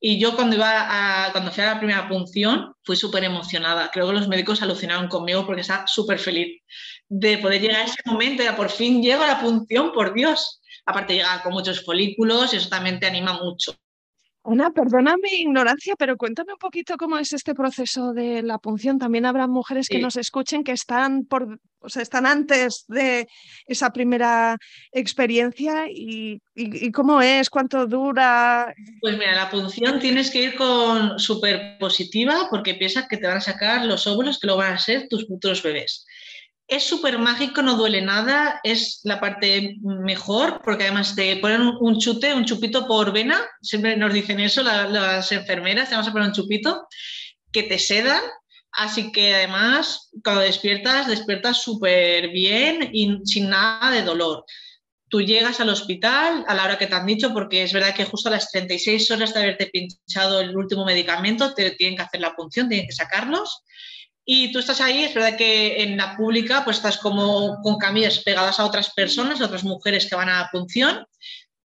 [0.00, 3.90] Y yo cuando iba a, cuando fui a la primera punción fui súper emocionada.
[3.92, 6.62] Creo que los médicos alucinaron conmigo porque estaba súper feliz
[7.08, 8.42] de poder llegar a ese momento.
[8.44, 10.60] Ya por fin llego a la punción, por Dios.
[10.86, 13.74] Aparte llega con muchos folículos y eso también te anima mucho.
[14.50, 18.98] Ana, perdona mi ignorancia, pero cuéntame un poquito cómo es este proceso de la punción.
[18.98, 23.28] También habrá mujeres que nos escuchen que están por, o sea, están antes de
[23.66, 24.56] esa primera
[24.90, 26.40] experiencia y,
[26.92, 28.74] cómo es, cuánto dura.
[29.02, 33.38] Pues mira, la punción tienes que ir con súper positiva porque piensas que te van
[33.38, 36.06] a sacar los óvulos que lo van a ser tus futuros bebés.
[36.68, 41.98] Es súper mágico, no duele nada, es la parte mejor, porque además te ponen un
[41.98, 46.28] chute, un chupito por vena, siempre nos dicen eso las enfermeras, te vamos a poner
[46.28, 46.86] un chupito,
[47.50, 48.20] que te sedan,
[48.70, 54.44] así que además cuando despiertas, despiertas súper bien y sin nada de dolor.
[55.08, 58.04] Tú llegas al hospital a la hora que te han dicho, porque es verdad que
[58.04, 62.20] justo a las 36 horas de haberte pinchado el último medicamento, te tienen que hacer
[62.20, 63.62] la punción, tienen que sacarlos
[64.30, 68.18] y tú estás ahí, es verdad que en la pública pues estás como con camillas
[68.18, 71.06] pegadas a otras personas, a otras mujeres que van a la punción.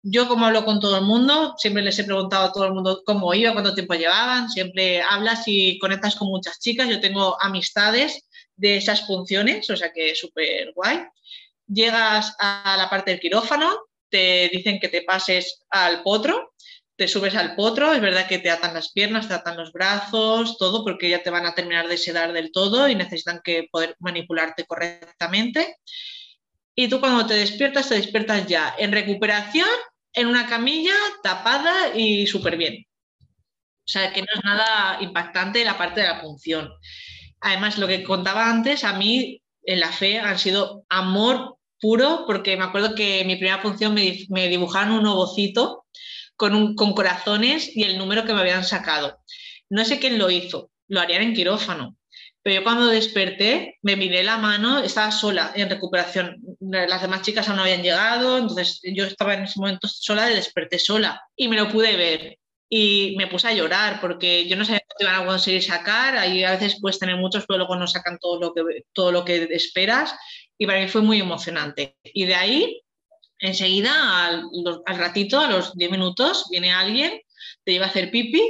[0.03, 3.03] Yo como hablo con todo el mundo, siempre les he preguntado a todo el mundo
[3.07, 6.91] cómo iba, cuánto tiempo llevaban, siempre hablas y conectas con muchas chicas.
[6.91, 10.99] Yo tengo amistades de esas funciones, o sea que es súper guay.
[11.67, 13.75] Llegas a la parte del quirófano,
[14.11, 16.53] te dicen que te pases al potro,
[17.01, 20.59] te subes al potro, es verdad que te atan las piernas, te atan los brazos,
[20.59, 23.97] todo, porque ya te van a terminar de sedar del todo y necesitan que poder
[24.01, 25.77] manipularte correctamente.
[26.75, 29.67] Y tú cuando te despiertas, te despiertas ya en recuperación,
[30.13, 30.93] en una camilla,
[31.23, 32.85] tapada y súper bien.
[33.17, 36.71] O sea, que no es nada impactante la parte de la punción.
[37.41, 42.59] Además, lo que contaba antes, a mí en la fe han sido amor puro, porque
[42.59, 45.87] me acuerdo que en mi primera función me, me dibujaron un ovocito
[46.41, 49.21] con, corazones y el número que me habían sacado.
[49.69, 51.99] No sé quién lo hizo, lo harían en quirófano.
[52.43, 56.41] Pero yo cuando desperté, me miré la mano, estaba sola en recuperación.
[56.61, 60.35] Las demás chicas aún no habían llegado, entonces yo estaba en ese momento sola y
[60.35, 61.21] desperté sola.
[61.37, 62.39] Y me lo pude ver.
[62.71, 66.17] Y me puse a llorar porque yo no sabía que iban a conseguir sacar.
[66.17, 69.27] Ahí a veces puedes tener muchos, pero luego no sacan todo lo que, todo lo
[69.27, 70.15] que esperas.
[70.57, 71.99] Y para mí fue muy emocionante.
[72.03, 72.81] Y de ahí,
[73.41, 74.51] enseguida, al,
[74.87, 77.21] al ratito, a los 10 minutos, viene alguien,
[77.65, 78.43] te lleva a hacer pipi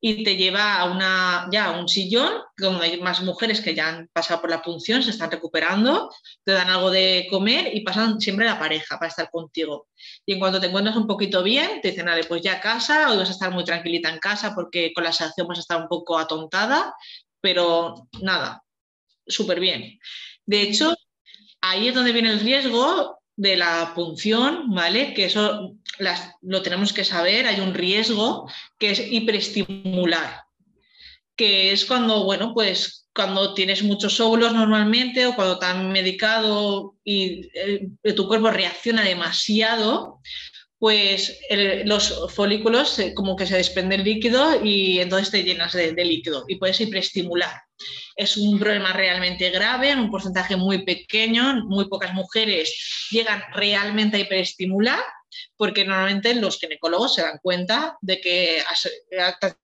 [0.00, 3.88] y te lleva a una, ya a un sillón, donde hay más mujeres que ya
[3.88, 6.08] han pasado por la punción, se están recuperando,
[6.44, 9.88] te dan algo de comer y pasan siempre la pareja para estar contigo.
[10.24, 13.16] Y en cuanto te encuentras un poquito bien, te dicen, vale, pues ya casa, hoy
[13.16, 15.88] vas a estar muy tranquilita en casa porque con la sedación vas a estar un
[15.88, 16.94] poco atontada,
[17.40, 18.62] pero nada,
[19.26, 19.98] súper bien.
[20.46, 20.94] De hecho,
[21.60, 25.14] ahí es donde viene el riesgo de la punción, ¿vale?
[25.14, 25.76] Que eso
[26.42, 30.42] lo tenemos que saber, hay un riesgo que es hiperestimular,
[31.36, 37.48] que es cuando, bueno, pues cuando tienes muchos óvulos normalmente o cuando han medicado y
[37.54, 40.18] eh, tu cuerpo reacciona demasiado,
[40.80, 41.38] pues
[41.84, 46.44] los folículos como que se desprende el líquido y entonces te llenas de, de líquido
[46.48, 47.67] y puedes hiperestimular.
[48.16, 54.20] Es un problema realmente grave, un porcentaje muy pequeño, muy pocas mujeres llegan realmente a
[54.20, 55.00] hiperestimular,
[55.56, 58.88] porque normalmente los ginecólogos se dan cuenta de que has,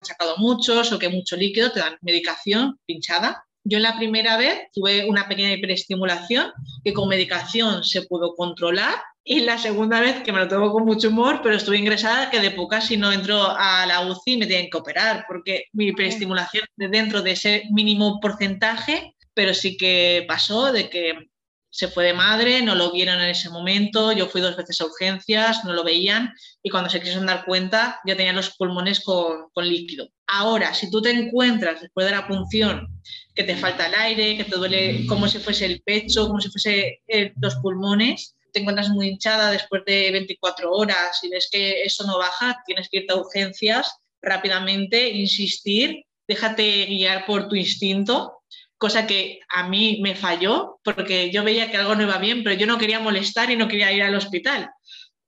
[0.02, 3.44] sacado muchos o que mucho líquido, te dan medicación pinchada.
[3.64, 6.52] Yo la primera vez tuve una pequeña hiperestimulación
[6.84, 10.84] que con medicación se pudo controlar y la segunda vez, que me lo tomo con
[10.84, 14.46] mucho humor, pero estuve ingresada, que de pocas si no entro a la UCI me
[14.46, 20.72] tienen que operar, porque mi hiperestimulación dentro de ese mínimo porcentaje, pero sí que pasó
[20.72, 21.30] de que
[21.70, 24.84] se fue de madre, no lo vieron en ese momento, yo fui dos veces a
[24.84, 29.48] urgencias, no lo veían y cuando se quisieron dar cuenta ya tenían los pulmones con,
[29.56, 30.08] líquido.
[30.28, 32.86] Ahora, si tú te encuentras después de la punción
[33.34, 36.48] que te falta el aire, que te duele como si fuese el pecho, como si
[36.48, 41.82] fuese eh, los pulmones, te encuentras muy hinchada después de 24 horas y ves que
[41.82, 48.40] eso no baja, tienes que irte a urgencias rápidamente, insistir, déjate guiar por tu instinto
[48.78, 52.54] cosa que a mí me falló porque yo veía que algo no iba bien, pero
[52.54, 54.70] yo no quería molestar y no quería ir al hospital.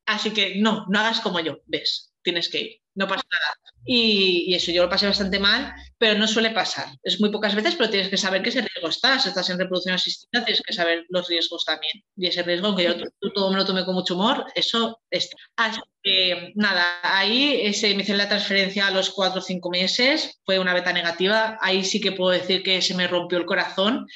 [0.04, 3.72] Así que no, no hagas como yo, ves, tienes que ir, no pasa nada.
[3.84, 6.88] Y, eso yo lo pasé bastante mal, pero no suele pasar.
[7.04, 9.18] Es muy pocas veces, pero tienes que saber que ese riesgo está.
[9.18, 12.02] Si estás en reproducción asistida, tienes que saber los riesgos también.
[12.16, 15.36] Y ese riesgo, aunque yo todo me lo tomé con mucho humor, eso está.
[15.56, 20.40] Así que nada, ahí se me hizo la transferencia a los cuatro o cinco meses,
[20.44, 21.56] fue una beta negativa.
[21.60, 24.06] Ahí sí que puedo decir que se me rompió el corazón,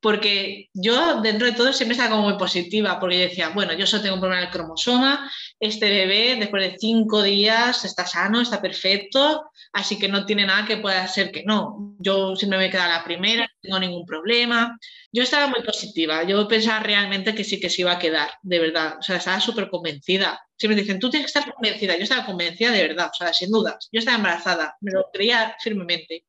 [0.00, 3.86] porque yo dentro de todo siempre estaba como muy positiva, porque yo decía, bueno, yo
[3.86, 8.40] solo tengo un problema en el cromosoma, este bebé después de cinco días está sano,
[8.40, 11.94] está perfecto, así que no tiene nada que pueda ser que no.
[11.98, 14.78] Yo siempre me queda la primera, no tengo ningún problema.
[15.12, 18.58] Yo estaba muy positiva, yo pensaba realmente que sí que se iba a quedar, de
[18.58, 20.40] verdad, o sea, estaba súper convencida.
[20.56, 23.50] Siempre dicen, tú tienes que estar convencida, yo estaba convencida de verdad, o sea, sin
[23.50, 26.24] dudas, yo estaba embarazada, me lo creía firmemente,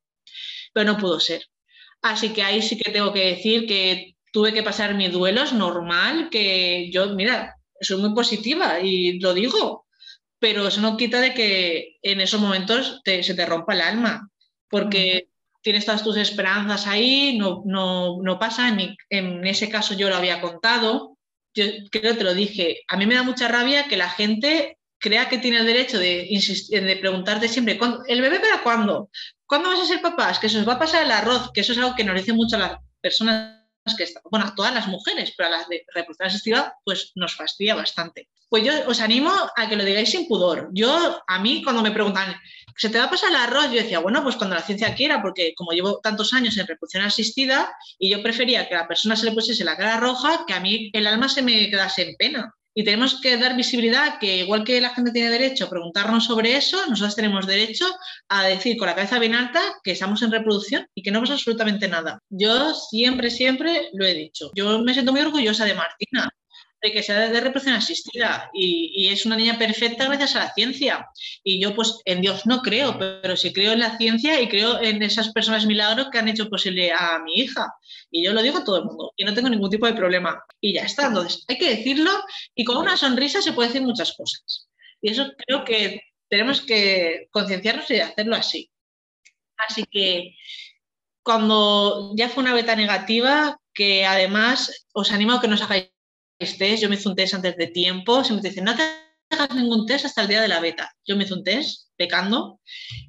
[0.74, 1.51] pero no pudo ser.
[2.02, 5.54] Así que ahí sí que tengo que decir que tuve que pasar mi duelo, es
[5.54, 9.86] normal, que yo, mira, soy muy positiva y lo digo,
[10.40, 14.30] pero eso no quita de que en esos momentos se te rompa el alma,
[14.70, 15.28] porque
[15.62, 20.42] tienes todas tus esperanzas ahí, no, no, pasa, en, en, ese caso yo lo había
[20.42, 21.18] contado,
[21.54, 24.78] yo creo que te lo dije, a mí me da mucha rabia que la gente
[24.98, 27.78] crea que tiene el derecho de, insistir, de preguntarte siempre,
[28.08, 29.10] ¿el bebé para cuándo?
[29.52, 30.40] ¿Cuándo vas a ser papás?
[30.40, 32.32] Que se os va a pasar el arroz, que eso es algo que nos dice
[32.32, 33.60] mucho a las personas
[33.98, 37.36] que están, bueno, a todas las mujeres, pero a las de reproducción asistida, pues nos
[37.36, 38.30] fastidia bastante.
[38.48, 40.70] Pues yo os animo a que lo digáis sin pudor.
[40.72, 42.34] Yo, a mí, cuando me preguntan,
[42.78, 43.66] ¿se te va a pasar el arroz?
[43.66, 47.04] Yo decía, bueno, pues cuando la ciencia quiera, porque como llevo tantos años en reproducción
[47.04, 50.54] asistida y yo prefería que a la persona se le pusiese la cara roja, que
[50.54, 52.56] a mí el alma se me quedase en pena.
[52.74, 56.56] Y tenemos que dar visibilidad que igual que la gente tiene derecho a preguntarnos sobre
[56.56, 57.86] eso, nosotros tenemos derecho
[58.30, 61.34] a decir con la cabeza bien alta que estamos en reproducción y que no pasa
[61.34, 62.20] absolutamente nada.
[62.30, 64.52] Yo siempre, siempre lo he dicho.
[64.56, 66.30] Yo me siento muy orgullosa de Martina
[66.82, 71.08] de que sea de reproducción asistida y, es una niña perfecta gracias a la ciencia.
[71.44, 74.82] Y yo pues en Dios no creo, pero sí creo en la ciencia y creo
[74.82, 77.68] en esas personas milagros que han hecho posible a mi hija.
[78.10, 80.44] Y yo lo digo a todo el mundo y no tengo ningún tipo de problema.
[80.60, 81.08] Y ya está.
[81.08, 82.12] Entonces hay que decirlo
[82.56, 84.70] y con una sonrisa se puede decir muchas cosas.
[85.02, 88.72] Y eso creo que tenemos que concienciarnos y hacerlo así.
[89.58, 90.36] Así que
[91.22, 95.91] cuando ya fue una beta negativa, que además os animo a que no os hagáis
[96.42, 96.82] test.
[96.82, 98.24] Yo me hice un test antes de tiempo.
[98.24, 98.84] Se me dicen, no te
[99.32, 100.92] hagas ningún test hasta el día de la beta.
[101.06, 102.60] Yo me hice un test pecando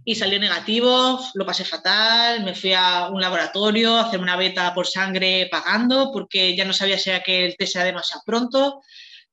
[0.04, 4.74] y salió negativo, lo pasé fatal, me fui a un laboratorio a hacer una beta
[4.74, 8.82] por sangre pagando porque ya no sabía si era que el test era demasiado pronto.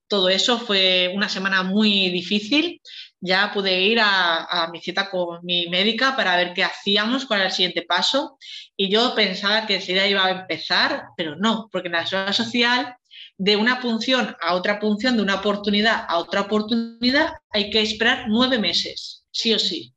[0.07, 2.81] Todo eso fue una semana muy difícil.
[3.21, 7.41] Ya pude ir a, a mi cita con mi médica para ver qué hacíamos, cuál
[7.41, 8.37] era el siguiente paso.
[8.75, 12.95] Y yo pensaba que enseguida iba a empezar, pero no, porque en la seguridad social
[13.39, 18.25] de una punción a otra punción, de una oportunidad a otra oportunidad, hay que esperar
[18.27, 19.93] nueve meses, sí o sí.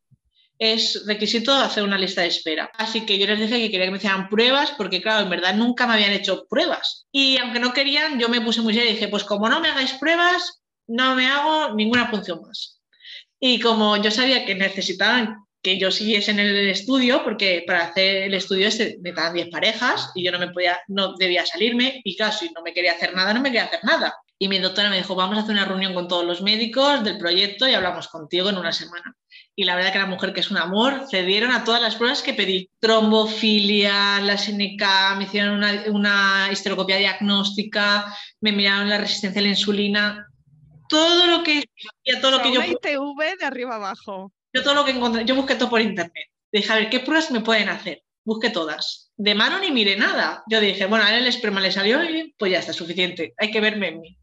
[0.59, 2.70] Es requisito hacer una lista de espera.
[2.78, 5.57] Así que yo les dije que quería que me hicieran pruebas, porque claro, en verdad
[5.57, 7.09] nunca me habían hecho pruebas.
[7.11, 9.70] Y aunque no querían, yo me puse muy seria y dije, pues como no me
[9.70, 12.80] hagáis pruebas, no me hago ninguna punción más.
[13.40, 18.25] Y como yo sabía que necesitaban que yo siguiese en el estudio, porque para hacer
[18.25, 22.01] el estudio este me daban 10 parejas y yo no me podía, no debía salirme
[22.05, 24.15] y casi no me quería hacer nada, no me quería hacer nada.
[24.39, 27.17] Y mi doctora me dijo, vamos a hacer una reunión con todos los médicos del
[27.17, 29.17] proyecto y hablamos contigo en una semana.
[29.55, 32.23] Y la verdad que la mujer que es un amor, cedieron a todas las pruebas
[32.23, 32.69] que pedí.
[32.81, 34.83] Trombofilia, la SNK,
[35.17, 40.27] me hicieron una, una histerocopia diagnóstica, me miraron la resistencia a la insulina,
[40.89, 41.63] todo lo que,
[42.21, 42.61] todo lo que yo...
[42.63, 44.33] ITV de arriba abajo.
[44.53, 46.29] Yo todo lo que encontré, yo busqué todo por internet.
[46.51, 48.03] Dije, a ver, ¿qué pruebas me pueden hacer?
[48.25, 49.11] Busqué todas.
[49.17, 50.43] De mano ni miré nada.
[50.49, 53.35] Yo dije, bueno, a él el esperma le salió y pues ya está, suficiente.
[53.39, 54.19] Hay que verme en mí.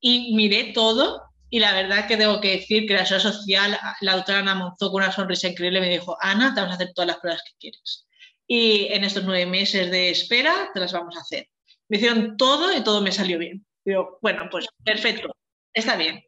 [0.00, 4.16] Y miré todo y la verdad que tengo que decir que la sociedad social, la
[4.16, 7.08] doctora Ana Monzó con una sonrisa increíble me dijo, Ana, te vamos a hacer todas
[7.08, 8.06] las pruebas que quieres.
[8.46, 11.48] Y en estos nueve meses de espera te las vamos a hacer.
[11.88, 13.64] Me hicieron todo y todo me salió bien.
[13.84, 15.34] Digo, bueno, pues perfecto,
[15.72, 16.22] está bien.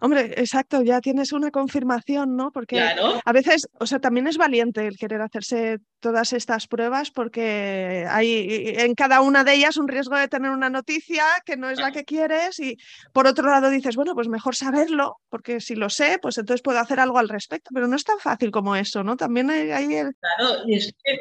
[0.00, 2.50] Hombre, exacto, ya tienes una confirmación, ¿no?
[2.52, 8.06] Porque a veces, o sea, también es valiente el querer hacerse todas estas pruebas porque
[8.08, 11.78] hay en cada una de ellas un riesgo de tener una noticia que no es
[11.78, 12.76] la que quieres y
[13.12, 16.78] por otro lado dices, bueno, pues mejor saberlo porque si lo sé, pues entonces puedo
[16.78, 19.16] hacer algo al respecto, pero no es tan fácil como eso, ¿no?
[19.16, 20.14] También hay, el...
[20.14, 21.20] Claro, y es que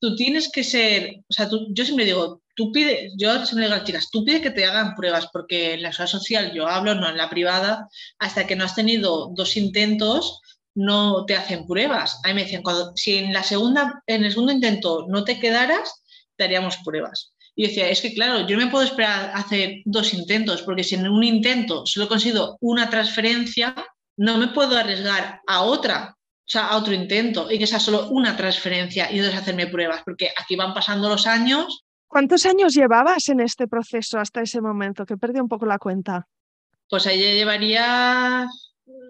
[0.00, 3.74] tú tienes que ser, o sea, tú, yo siempre digo, tú pides, yo siempre digo
[3.74, 6.68] a las chicas, tú pides que te hagan pruebas, porque en la seguridad social yo
[6.68, 7.88] hablo, no en la privada,
[8.18, 10.42] hasta que no has tenido dos intentos,
[10.74, 12.20] no te hacen pruebas.
[12.22, 15.40] A mí me decían, cuando, si en, la segunda, en el segundo intento no te
[15.40, 16.02] quedaras,
[16.36, 17.32] te haríamos pruebas.
[17.56, 20.96] Y decía, es que claro, yo me puedo esperar a hacer dos intentos, porque si
[20.96, 23.74] en un intento solo he conseguido una transferencia,
[24.18, 28.10] no me puedo arriesgar a otra, o sea, a otro intento y que sea solo
[28.10, 31.86] una transferencia y entonces hacerme pruebas, porque aquí van pasando los años.
[32.10, 35.06] ¿Cuántos años llevabas en este proceso hasta ese momento?
[35.06, 36.26] Que perdí un poco la cuenta.
[36.88, 38.48] Pues ahí llevaría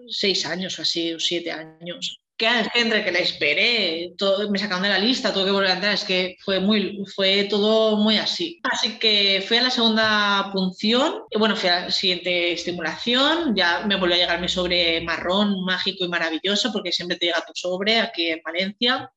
[0.07, 4.81] seis años o así, o siete años que entre que la esperé, todo, me sacaron
[4.81, 8.17] de la lista, tuve que volver a entrar, es que fue, muy, fue todo muy
[8.17, 8.59] así.
[8.63, 13.85] Así que fui a la segunda punción, y bueno, fui a la siguiente estimulación, ya
[13.85, 17.53] me volvió a llegar mi sobre marrón, mágico y maravilloso, porque siempre te llega tu
[17.53, 19.11] sobre aquí en Valencia.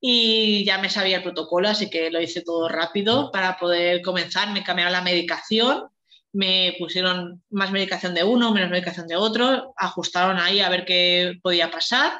[0.00, 4.50] Y ya me sabía el protocolo, así que lo hice todo rápido para poder comenzar.
[4.50, 5.88] Me cambiaron la medicación,
[6.32, 11.38] me pusieron más medicación de uno, menos medicación de otro, ajustaron ahí a ver qué
[11.42, 12.12] podía pasar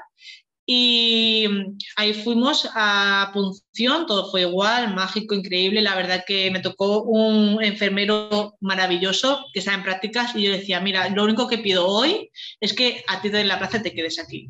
[0.72, 1.48] y
[1.96, 5.82] ahí fuimos a punción, todo fue igual, mágico, increíble.
[5.82, 10.78] La verdad que me tocó un enfermero maravilloso que estaba en prácticas y yo decía,
[10.78, 14.20] mira, lo único que pido hoy es que a ti de la plaza te quedes
[14.20, 14.48] aquí.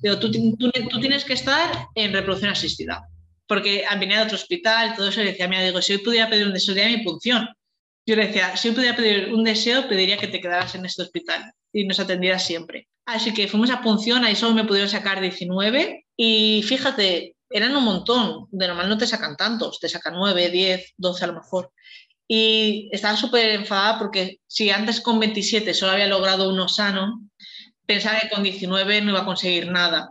[0.00, 3.06] Digo, tú, tú, tú tienes que estar en reproducción asistida,
[3.46, 6.46] porque venía de otro hospital, todo eso, y decía, mira, digo, si hoy pudiera pedir
[6.46, 7.46] un deseo de mi punción.
[8.06, 11.02] Yo le decía, si hoy pudiera pedir un deseo, pediría que te quedaras en este
[11.02, 12.87] hospital y nos atendieras siempre.
[13.08, 17.82] Así que fuimos a punción, ahí solo me pudieron sacar 19 y fíjate, eran un
[17.82, 21.72] montón, de normal no te sacan tantos, te sacan 9, 10, 12 a lo mejor.
[22.28, 27.22] Y estaba súper enfadada porque si antes con 27 solo había logrado uno sano,
[27.86, 30.10] pensaba que con 19 no iba a conseguir nada.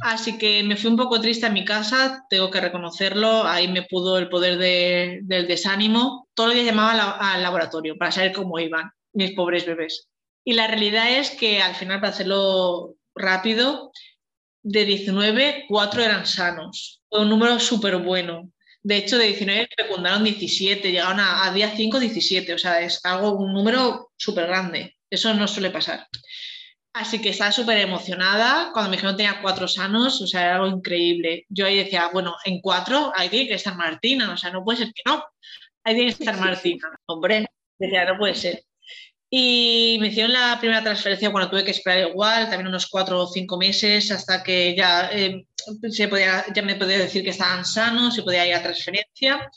[0.00, 3.82] Así que me fui un poco triste a mi casa, tengo que reconocerlo, ahí me
[3.82, 6.28] pudo el poder del desánimo.
[6.32, 10.08] Todo el día llamaba al laboratorio para saber cómo iban mis pobres bebés.
[10.48, 13.90] Y la realidad es que al final, para hacerlo rápido,
[14.62, 17.02] de 19, 4 eran sanos.
[17.08, 18.52] Fue un número súper bueno.
[18.84, 22.54] De hecho, de 19 fecundaron 17, llegaron a, día 5, 17.
[22.54, 24.96] O sea, es algo, un número súper grande.
[25.10, 26.06] Eso no suele pasar.
[26.92, 28.70] Así que estaba súper emocionada.
[28.72, 31.44] Cuando me dijeron que tenía cuatro sanos, o sea, era algo increíble.
[31.48, 34.78] Yo ahí decía, bueno, en cuatro ahí tiene que estar Martina, o sea, no puede
[34.78, 35.24] ser que no.
[35.82, 36.88] Ahí tiene que estar Martina.
[37.06, 37.46] Hombre,
[37.80, 38.65] decía, no puede ser.
[39.28, 43.26] Y me hicieron la primera transferencia cuando tuve que esperar igual, también unos cuatro o
[43.26, 45.46] cinco meses, hasta que ya, eh,
[45.90, 49.50] se podía, ya me podía decir que estaban sanos y podía ir a transferencia.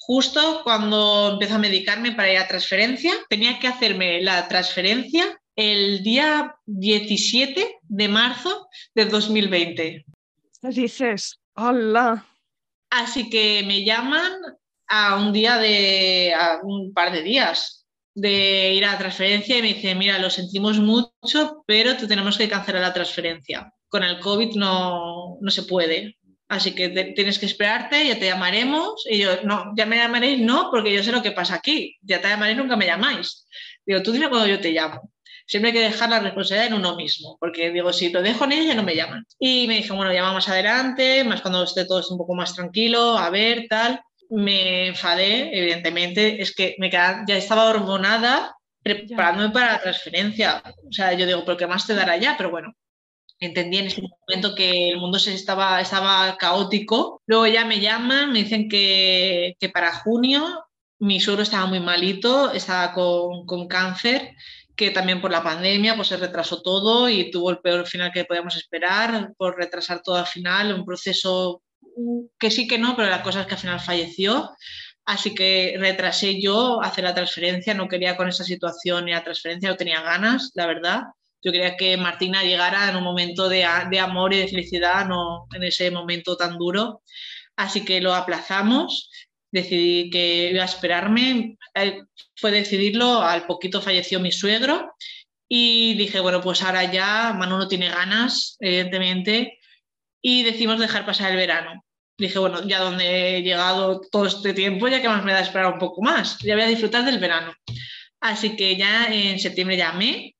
[0.00, 6.02] justo cuando empezó a medicarme para ir a transferencia, tenía que hacerme la transferencia el
[6.02, 10.04] día 17 de marzo de 2020.
[10.62, 12.24] Dices, hola.
[12.90, 14.32] Así que me llaman
[14.86, 17.77] a un día de, a un par de días
[18.20, 22.36] de ir a la transferencia y me dicen, mira, lo sentimos mucho, pero te tenemos
[22.36, 23.72] que cancelar la transferencia.
[23.88, 26.18] Con el COVID no, no se puede.
[26.48, 29.04] Así que tienes que esperarte, ya te llamaremos.
[29.08, 31.96] Y yo, no, ya me llamaréis, no, porque yo sé lo que pasa aquí.
[32.02, 33.46] Ya te llamaré, nunca me llamáis.
[33.86, 35.12] Digo, tú dime cuando yo te llamo.
[35.46, 38.52] Siempre hay que dejar la responsabilidad en uno mismo, porque digo, si lo dejo en
[38.52, 39.24] ella, ya no me llaman.
[39.38, 43.16] Y me dije, bueno, llama más adelante, más cuando esté todo un poco más tranquilo,
[43.16, 44.02] a ver, tal.
[44.30, 50.62] Me enfadé, evidentemente, es que me quedaba, ya estaba hormonada preparándome para la transferencia.
[50.88, 52.36] O sea, yo digo, ¿pero qué más te dará ya?
[52.36, 52.74] Pero bueno,
[53.40, 57.22] entendí en ese momento que el mundo se estaba, estaba caótico.
[57.26, 60.64] Luego ya me llaman, me dicen que, que para junio
[60.98, 64.34] mi suegro estaba muy malito, estaba con, con, cáncer,
[64.74, 68.24] que también por la pandemia pues se retrasó todo y tuvo el peor final que
[68.24, 71.62] podíamos esperar por retrasar todo al final, un proceso
[72.38, 74.50] que sí que no, pero la cosa es que al final falleció.
[75.04, 79.70] Así que retrasé yo hacer la transferencia, no quería con esa situación ni la transferencia,
[79.70, 81.02] no tenía ganas, la verdad.
[81.42, 85.46] Yo quería que Martina llegara en un momento de, de amor y de felicidad, no
[85.54, 87.02] en ese momento tan duro.
[87.56, 89.10] Así que lo aplazamos,
[89.50, 91.56] decidí que iba a esperarme.
[91.74, 92.02] Eh,
[92.36, 94.92] fue decidirlo, al poquito falleció mi suegro
[95.48, 99.58] y dije, bueno, pues ahora ya Manu no tiene ganas, evidentemente,
[100.20, 101.84] y decidimos dejar pasar el verano.
[102.18, 105.72] Dije, bueno, ya donde he llegado todo este tiempo, ya que más me da esperar
[105.72, 107.54] un poco más, ya voy a disfrutar del verano.
[108.20, 110.34] Así que ya en septiembre llamé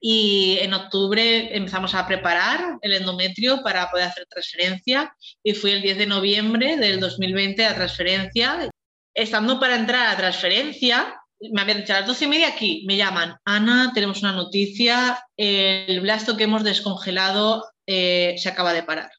[0.00, 5.82] y en octubre empezamos a preparar el endometrio para poder hacer transferencia y fui el
[5.82, 8.70] 10 de noviembre del 2020 a transferencia.
[9.14, 11.20] Estando para entrar a transferencia,
[11.52, 15.22] me habían dicho a las 12 y media aquí, me llaman, Ana, tenemos una noticia,
[15.36, 19.10] el blasto que hemos descongelado eh, se acaba de parar.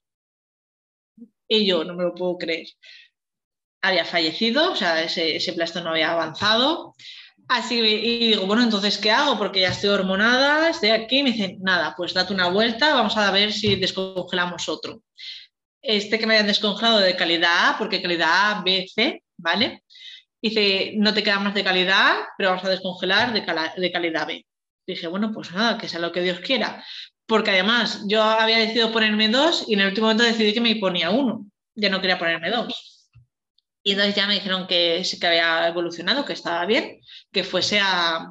[1.48, 2.68] Y yo no me lo puedo creer.
[3.82, 6.96] Había fallecido, o sea, ese, ese blasto no había avanzado.
[7.48, 9.38] Así, y digo, bueno, entonces, ¿qué hago?
[9.38, 11.22] Porque ya estoy hormonada, estoy aquí.
[11.22, 15.04] Me dicen, nada, pues date una vuelta, vamos a ver si descongelamos otro.
[15.82, 19.84] Este que me habían descongelado de calidad A, porque calidad A, B, C, ¿vale?
[20.42, 23.42] Dice, no te queda más de calidad pero vamos a descongelar de,
[23.78, 24.46] de calidad B.
[24.88, 26.84] Dije, bueno, pues nada, que sea lo que Dios quiera.
[27.28, 30.76] Porque además yo había decidido ponerme dos y en el último momento decidí que me
[30.76, 31.46] ponía uno.
[31.76, 33.10] Ya no quería ponerme dos.
[33.84, 37.00] Y entonces ya me dijeron que sí que había evolucionado, que estaba bien,
[37.32, 38.28] que fuese a,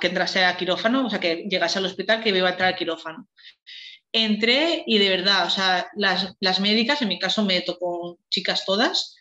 [0.00, 2.78] que entrase a quirófano, o sea, que llegase al hospital, que iba a entrar al
[2.78, 3.28] quirófano.
[4.12, 8.64] Entré y de verdad, o sea, las, las médicas, en mi caso me tocó chicas
[8.64, 9.16] todas,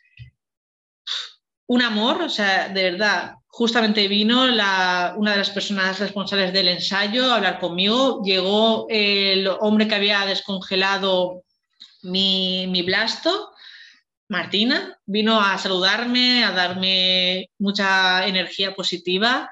[1.68, 7.32] un amor, o sea, de verdad, justamente vino una de las personas responsables del ensayo
[7.32, 11.44] a hablar conmigo, llegó el hombre que había descongelado
[12.04, 13.54] mi, blasto
[14.28, 19.50] Martina vino a saludarme, a darme mucha energía positiva.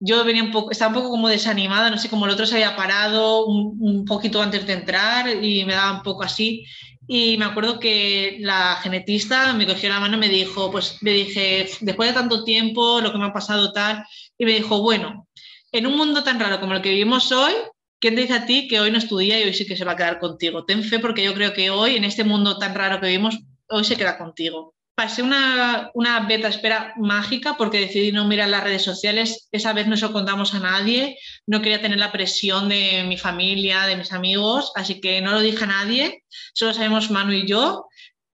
[0.00, 2.56] Yo venía un poco, estaba un poco como desanimada, no sé, como el otro se
[2.56, 6.66] había parado un, poquito antes de entrar y me daba un poco así.
[7.08, 11.12] Y me acuerdo que la genetista me cogió la mano y me dijo, pues le
[11.12, 14.04] dije, después de tanto tiempo, lo que me ha pasado tal,
[14.36, 15.28] y me dijo, bueno,
[15.72, 17.52] en un mundo tan raro como el que vivimos hoy,
[18.00, 19.76] ¿quién te dice a ti que hoy no es tu día y hoy sí que
[19.76, 20.64] se va a quedar contigo?
[20.64, 23.38] Ten fe porque yo creo que hoy, en este mundo tan raro que vivimos,
[23.68, 24.75] hoy se queda contigo.
[24.96, 29.46] Pasé una, una beta espera mágica porque decidí no mirar las redes sociales.
[29.52, 31.18] Esa vez no se lo contamos a nadie.
[31.46, 35.40] No quería tener la presión de mi familia, de mis amigos, así que no lo
[35.40, 36.24] dije a nadie.
[36.54, 37.88] Solo sabemos Manu y yo.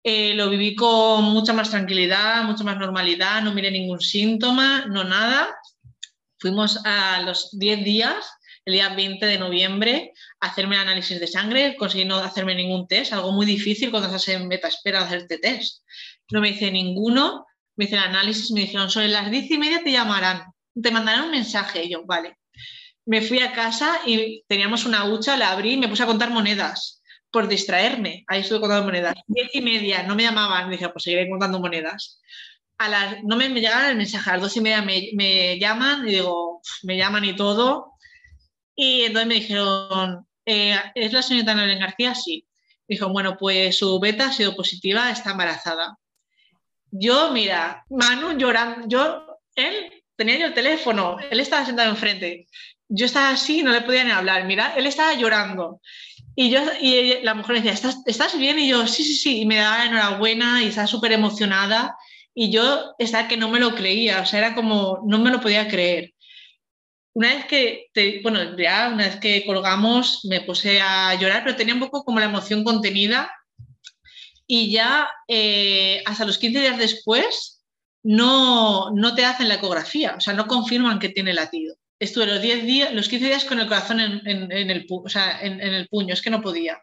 [0.05, 3.41] Eh, lo viví con mucha más tranquilidad, mucha más normalidad.
[3.41, 5.49] No miré ningún síntoma, no nada.
[6.39, 8.27] Fuimos a los 10 días
[8.65, 13.13] el día 20 de noviembre hacerme el análisis de sangre, conseguí no hacerme ningún test,
[13.13, 15.83] algo muy difícil cuando estás en beta espera hacerte test.
[16.31, 19.83] No me hice ninguno, me hice el análisis, me dijeron, sobre las 10 y media
[19.83, 20.45] te llamarán,
[20.81, 21.85] te mandarán un mensaje.
[21.85, 22.37] Y yo, vale.
[23.07, 26.31] Me fui a casa y teníamos una hucha, la abrí y me puse a contar
[26.31, 28.25] monedas por distraerme.
[28.29, 29.15] Ahí estuve contando monedas.
[29.27, 30.69] Diez y media, no me llamaban.
[30.69, 32.21] Me dije, pues seguiré contando monedas.
[32.79, 35.59] A las, no me, me llegaban el mensaje, a las dos y media me, me
[35.59, 37.93] llaman y digo, me llaman y todo.
[38.75, 42.15] Y entonces me dijeron, eh, ¿es la señorita Ana García?
[42.15, 42.47] Sí.
[42.89, 45.99] Dijo, bueno, pues su beta ha sido positiva, está embarazada.
[46.91, 52.47] Yo, mira, Manu llorando, yo, él tenía yo el teléfono, él estaba sentado enfrente.
[52.89, 54.45] Yo estaba así, no le podía ni hablar.
[54.47, 55.81] Mira, él estaba llorando.
[56.35, 58.59] Y, yo, y la mujer decía, ¿Estás, ¿estás bien?
[58.59, 59.41] Y yo, sí, sí, sí.
[59.43, 61.97] Y me daba enhorabuena y estaba súper emocionada.
[62.35, 65.41] y yo estaba que no me lo creía, o sea, era como, no me lo
[65.41, 66.15] podía creer.
[67.13, 71.75] Una vez que, bueno, ya una vez que colgamos me puse a llorar, pero tenía
[71.75, 73.31] un poco como la emoción contenida
[74.53, 77.63] y ya eh, hasta los 15 días después
[78.03, 81.77] no, no te hacen la ecografía, o sea, no confirman que tiene latido.
[82.01, 85.41] Estuve los 10 días, los 15 días con el corazón en, en, el, o sea,
[85.41, 86.83] en, el puño, es que no podía.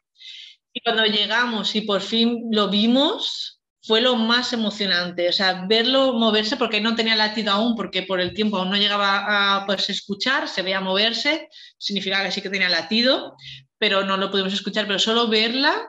[0.71, 5.27] Y cuando llegamos y por fin lo vimos, fue lo más emocionante.
[5.27, 8.77] O sea, verlo moverse, porque no tenía latido aún, porque por el tiempo aún no
[8.77, 13.35] llegaba a poderse escuchar, se veía moverse, significaba que sí que tenía latido,
[13.77, 15.85] pero no lo pudimos escuchar, pero solo verla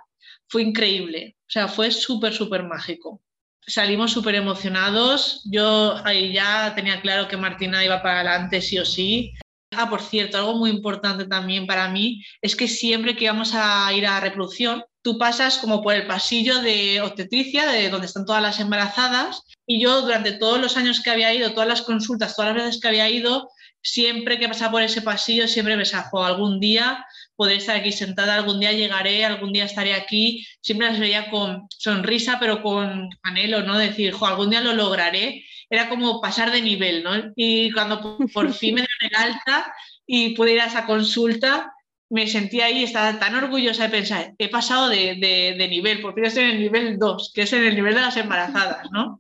[0.49, 1.38] fue increíble.
[1.49, 3.23] O sea, fue súper, súper mágico.
[3.67, 5.43] Salimos súper emocionados.
[5.51, 9.33] Yo ahí ya tenía claro que Martina iba para adelante sí o sí.
[9.71, 13.91] Ah, por cierto, algo muy importante también para mí es que siempre que íbamos a
[13.95, 18.43] ir a reproducción, tú pasas como por el pasillo de obstetricia, de donde están todas
[18.43, 22.55] las embarazadas, y yo durante todos los años que había ido, todas las consultas, todas
[22.55, 23.51] las veces que había ido,
[23.83, 27.05] siempre que pasaba por ese pasillo, siempre pensaba, algún día
[27.39, 30.45] podré estar aquí sentada, algún día llegaré, algún día estaré aquí.
[30.61, 33.79] Siempre las veía con sonrisa, pero con anhelo, ¿no?
[33.79, 35.45] Decir, algún día lo lograré.
[35.71, 37.13] Era como pasar de nivel, ¿no?
[37.37, 39.73] Y cuando por fin me dieron el alta
[40.05, 41.73] y pude ir a esa consulta,
[42.11, 46.45] me sentía ahí, estaba tan orgullosa de pensar, he pasado de, nivel, porque yo estoy
[46.45, 49.19] en el nivel 2, que es en el nivel de las embarazadas, ¿no?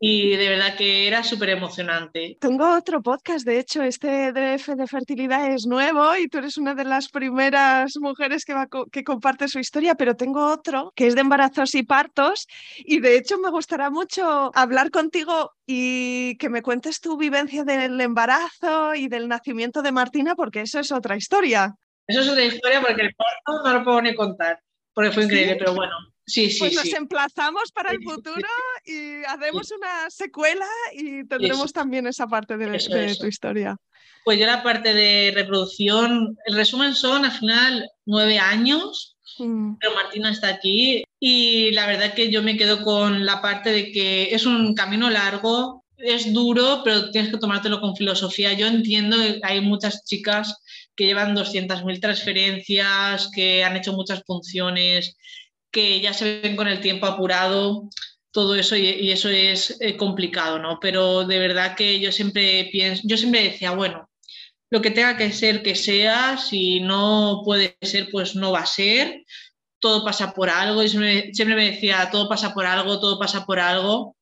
[0.00, 2.38] Y de verdad que era súper emocionante.
[2.40, 6.74] Tengo otro podcast, de hecho, este DF de fertilidad es nuevo y tú eres una
[6.74, 8.54] de las primeras mujeres que,
[8.90, 12.46] que comparte su historia, pero tengo otro que es de embarazos y partos
[12.78, 18.00] y de hecho me gustará mucho hablar contigo y que me cuentes tu vivencia del
[18.00, 21.76] embarazo y del nacimiento de Martina, porque eso es otra historia.
[22.12, 24.60] Eso es otra historia porque el parto no lo puedo ni contar,
[24.92, 25.94] porque fue increíble, pero bueno.
[26.26, 28.46] Sí, sí, pues nos emplazamos para el futuro
[28.84, 33.76] y hacemos una secuela y tendremos también esa parte de, tu historia.
[34.24, 39.78] Pues yo la parte de reproducción, el resumen son al final nueve años, mm.
[39.80, 43.90] pero Martina está aquí y la verdad que yo me quedo con la parte de
[43.90, 48.52] que es un camino largo, es duro, pero tienes que tomártelo con filosofía.
[48.52, 50.56] Yo entiendo que hay muchas chicas
[50.96, 55.16] que llevan 200.000 transferencias, que han hecho muchas funciones,
[55.70, 57.88] que ya se ven con el tiempo apurado,
[58.30, 60.78] todo eso y, eso es eh, complicado, ¿no?
[60.80, 64.08] Pero de verdad que yo siempre pienso, yo siempre decía, bueno,
[64.70, 68.66] lo que tenga que ser, que sea, si no puede ser, pues no va a
[68.66, 69.24] ser,
[69.80, 73.44] todo pasa por algo, y siempre, siempre me decía, todo pasa por algo, todo pasa
[73.44, 74.16] por algo,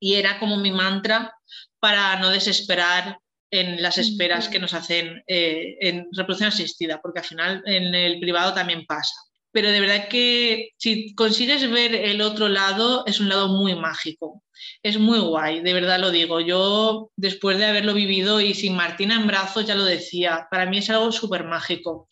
[0.00, 1.34] y era como mi mantra
[1.80, 3.18] para no desesperar
[3.54, 8.18] en las esperas que nos hacen eh, en reproducción asistida, porque al final en el
[8.18, 9.14] privado también pasa.
[9.52, 14.42] Pero de verdad que si consigues ver el otro lado, es un lado muy mágico.
[14.82, 16.40] Es muy guay, de verdad lo digo.
[16.40, 20.78] Yo, después de haberlo vivido y sin Martina en brazos, ya lo decía, para mí
[20.78, 22.08] es algo súper mágico.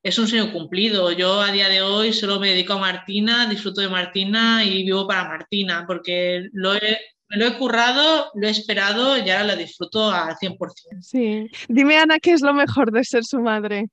[0.00, 1.10] Es un sueño cumplido.
[1.10, 5.08] Yo a día de hoy solo me dedico a Martina, disfruto de Martina y vivo
[5.08, 6.98] para Martina, porque lo he,
[7.28, 10.58] me lo he currado, lo he esperado y ahora lo disfruto al 100%.
[11.00, 11.48] Sí.
[11.68, 13.88] Dime, Ana, ¿qué es lo mejor de ser su madre?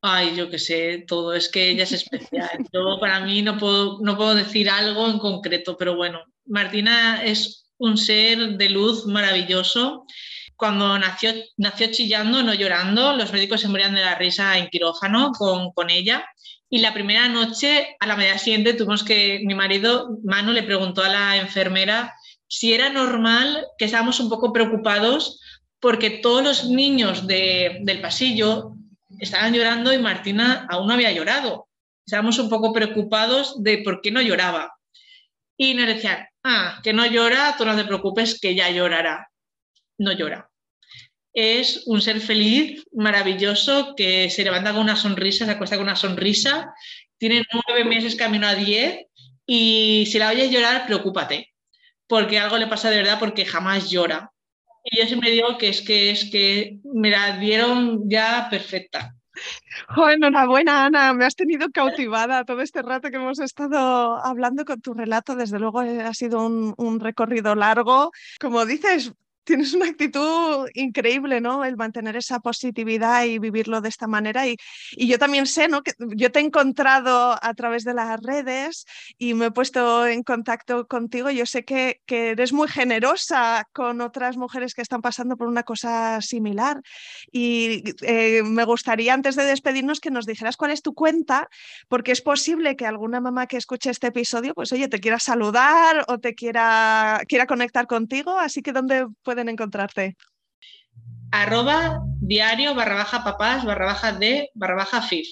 [0.00, 2.50] Ay, yo qué sé, todo, es que ella es especial.
[2.72, 7.68] Yo para mí no puedo, no puedo decir algo en concreto, pero bueno, Martina es
[7.78, 10.06] un ser de luz maravilloso.
[10.54, 15.32] Cuando nació, nació chillando, no llorando, los médicos se morían de la risa en quirófano
[15.32, 16.24] con, con ella.
[16.70, 21.02] Y la primera noche, a la media siguiente, tuvimos que, mi marido, Manu, le preguntó
[21.02, 22.14] a la enfermera
[22.48, 25.40] si era normal que estábamos un poco preocupados
[25.80, 28.72] porque todos los niños del pasillo
[29.20, 31.68] estaban llorando y Martina aún no había llorado.
[32.04, 34.72] Estábamos un poco preocupados de por qué no lloraba.
[35.56, 39.28] Y nos decían, ah, que no llora, tú no te preocupes, que ya llorará.
[39.98, 40.50] No llora.
[41.32, 45.96] Es un ser feliz, maravilloso, que se levanta con una sonrisa, se acuesta con una
[45.96, 46.72] sonrisa,
[47.18, 49.06] tiene nueve meses camino a diez
[49.46, 51.52] y si la oyes llorar, preocúpate,
[52.08, 54.32] porque algo le pasa de verdad porque jamás llora.
[54.84, 59.14] Y yo siempre digo que es que es que me la dieron ya perfecta.
[59.96, 64.80] Oh, enhorabuena, Ana, me has tenido cautivada todo este rato que hemos estado hablando con
[64.80, 65.36] tu relato.
[65.36, 68.10] Desde luego eh, ha sido un, un recorrido largo.
[68.40, 69.12] Como dices,
[69.48, 71.64] tienes una actitud increíble, ¿no?
[71.64, 74.46] El mantener esa positividad y vivirlo de esta manera.
[74.46, 74.58] Y,
[74.98, 75.82] yo también sé, ¿no?
[75.82, 78.84] Que yo te he encontrado a través de las redes
[79.16, 81.30] y me he puesto en contacto contigo.
[81.30, 86.20] Yo sé que, eres muy generosa con otras mujeres que están pasando por una cosa
[86.20, 86.82] similar.
[87.32, 91.48] Y eh, me gustaría, antes de despedirnos, que nos dijeras cuál es tu cuenta,
[91.88, 96.04] porque es posible que alguna mamá que escuche este episodio, pues oye, te quiera saludar
[96.08, 98.38] o te quiera, quiera conectar contigo.
[98.38, 99.06] Así que, ¿dónde
[99.38, 100.16] pueden encontrarte?
[101.30, 105.28] Arroba diario barra baja papás barra baja de barra baja FIF.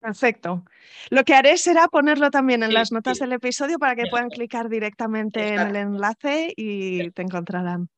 [0.00, 0.64] Perfecto.
[1.10, 4.70] Lo que haré será ponerlo también en las notas del episodio para que puedan clicar
[4.70, 7.88] directamente en el enlace y te encontrarán.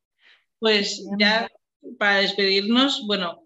[0.59, 1.49] Pues ya
[1.99, 3.43] para despedirnos, bueno,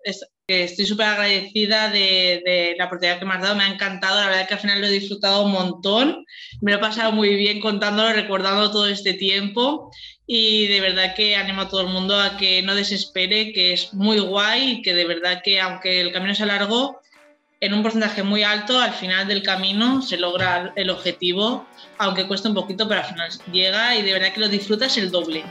[0.48, 4.48] estoy súper agradecida de, la oportunidad que me has dado, me ha encantado, la verdad
[4.48, 6.24] que al final lo he disfrutado un montón,
[6.62, 9.90] me lo he pasado muy bien contándolo, recordando todo este tiempo
[10.30, 13.94] y de verdad que animo a todo el mundo a que no desespere, que es
[13.94, 17.00] muy guay y que de verdad que aunque el camino sea largo,
[17.60, 21.66] en un porcentaje muy alto, al final del camino se logra el objetivo,
[21.96, 25.10] aunque cueste un poquito, pero al final llega y de verdad que lo disfrutas el
[25.10, 25.44] doble.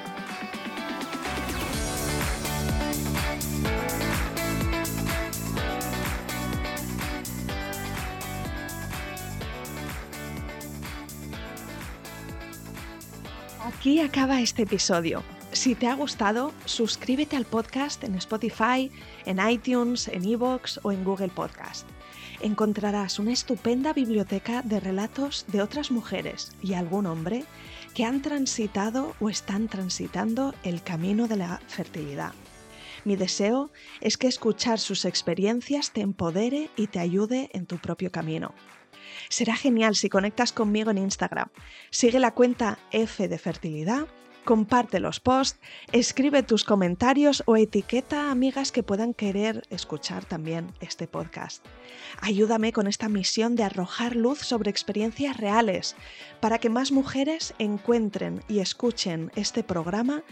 [13.88, 15.24] Aquí acaba este episodio.
[15.54, 18.92] Si te ha gustado, suscríbete al podcast en Spotify,
[19.26, 21.88] en iTunes, en Evox o en Google Podcast.
[22.42, 27.46] Encontrarás una estupenda biblioteca de relatos de otras mujeres y algún hombre
[27.96, 32.34] que han transitado o están transitando el camino de la fertilidad.
[33.06, 33.72] Mi deseo
[34.02, 38.54] es que escuchar sus experiencias te empodere y te ayude en tu propio camino.
[39.30, 41.50] Será genial si conectas conmigo en Instagram.
[41.90, 44.08] Sigue la cuenta F de Fertilidad,
[44.46, 45.60] comparte los posts,
[45.92, 51.66] escribe tus comentarios o etiqueta a amigas que puedan querer escuchar también este podcast.
[52.22, 55.96] Ayúdame con esta misión de arrojar luz sobre experiencias reales
[56.40, 60.24] para que más mujeres encuentren y escuchen este programa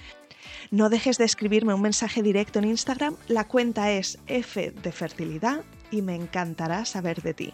[0.71, 5.63] no dejes de escribirme un mensaje directo en Instagram, la cuenta es F de fertilidad
[5.91, 7.53] y me encantará saber de ti.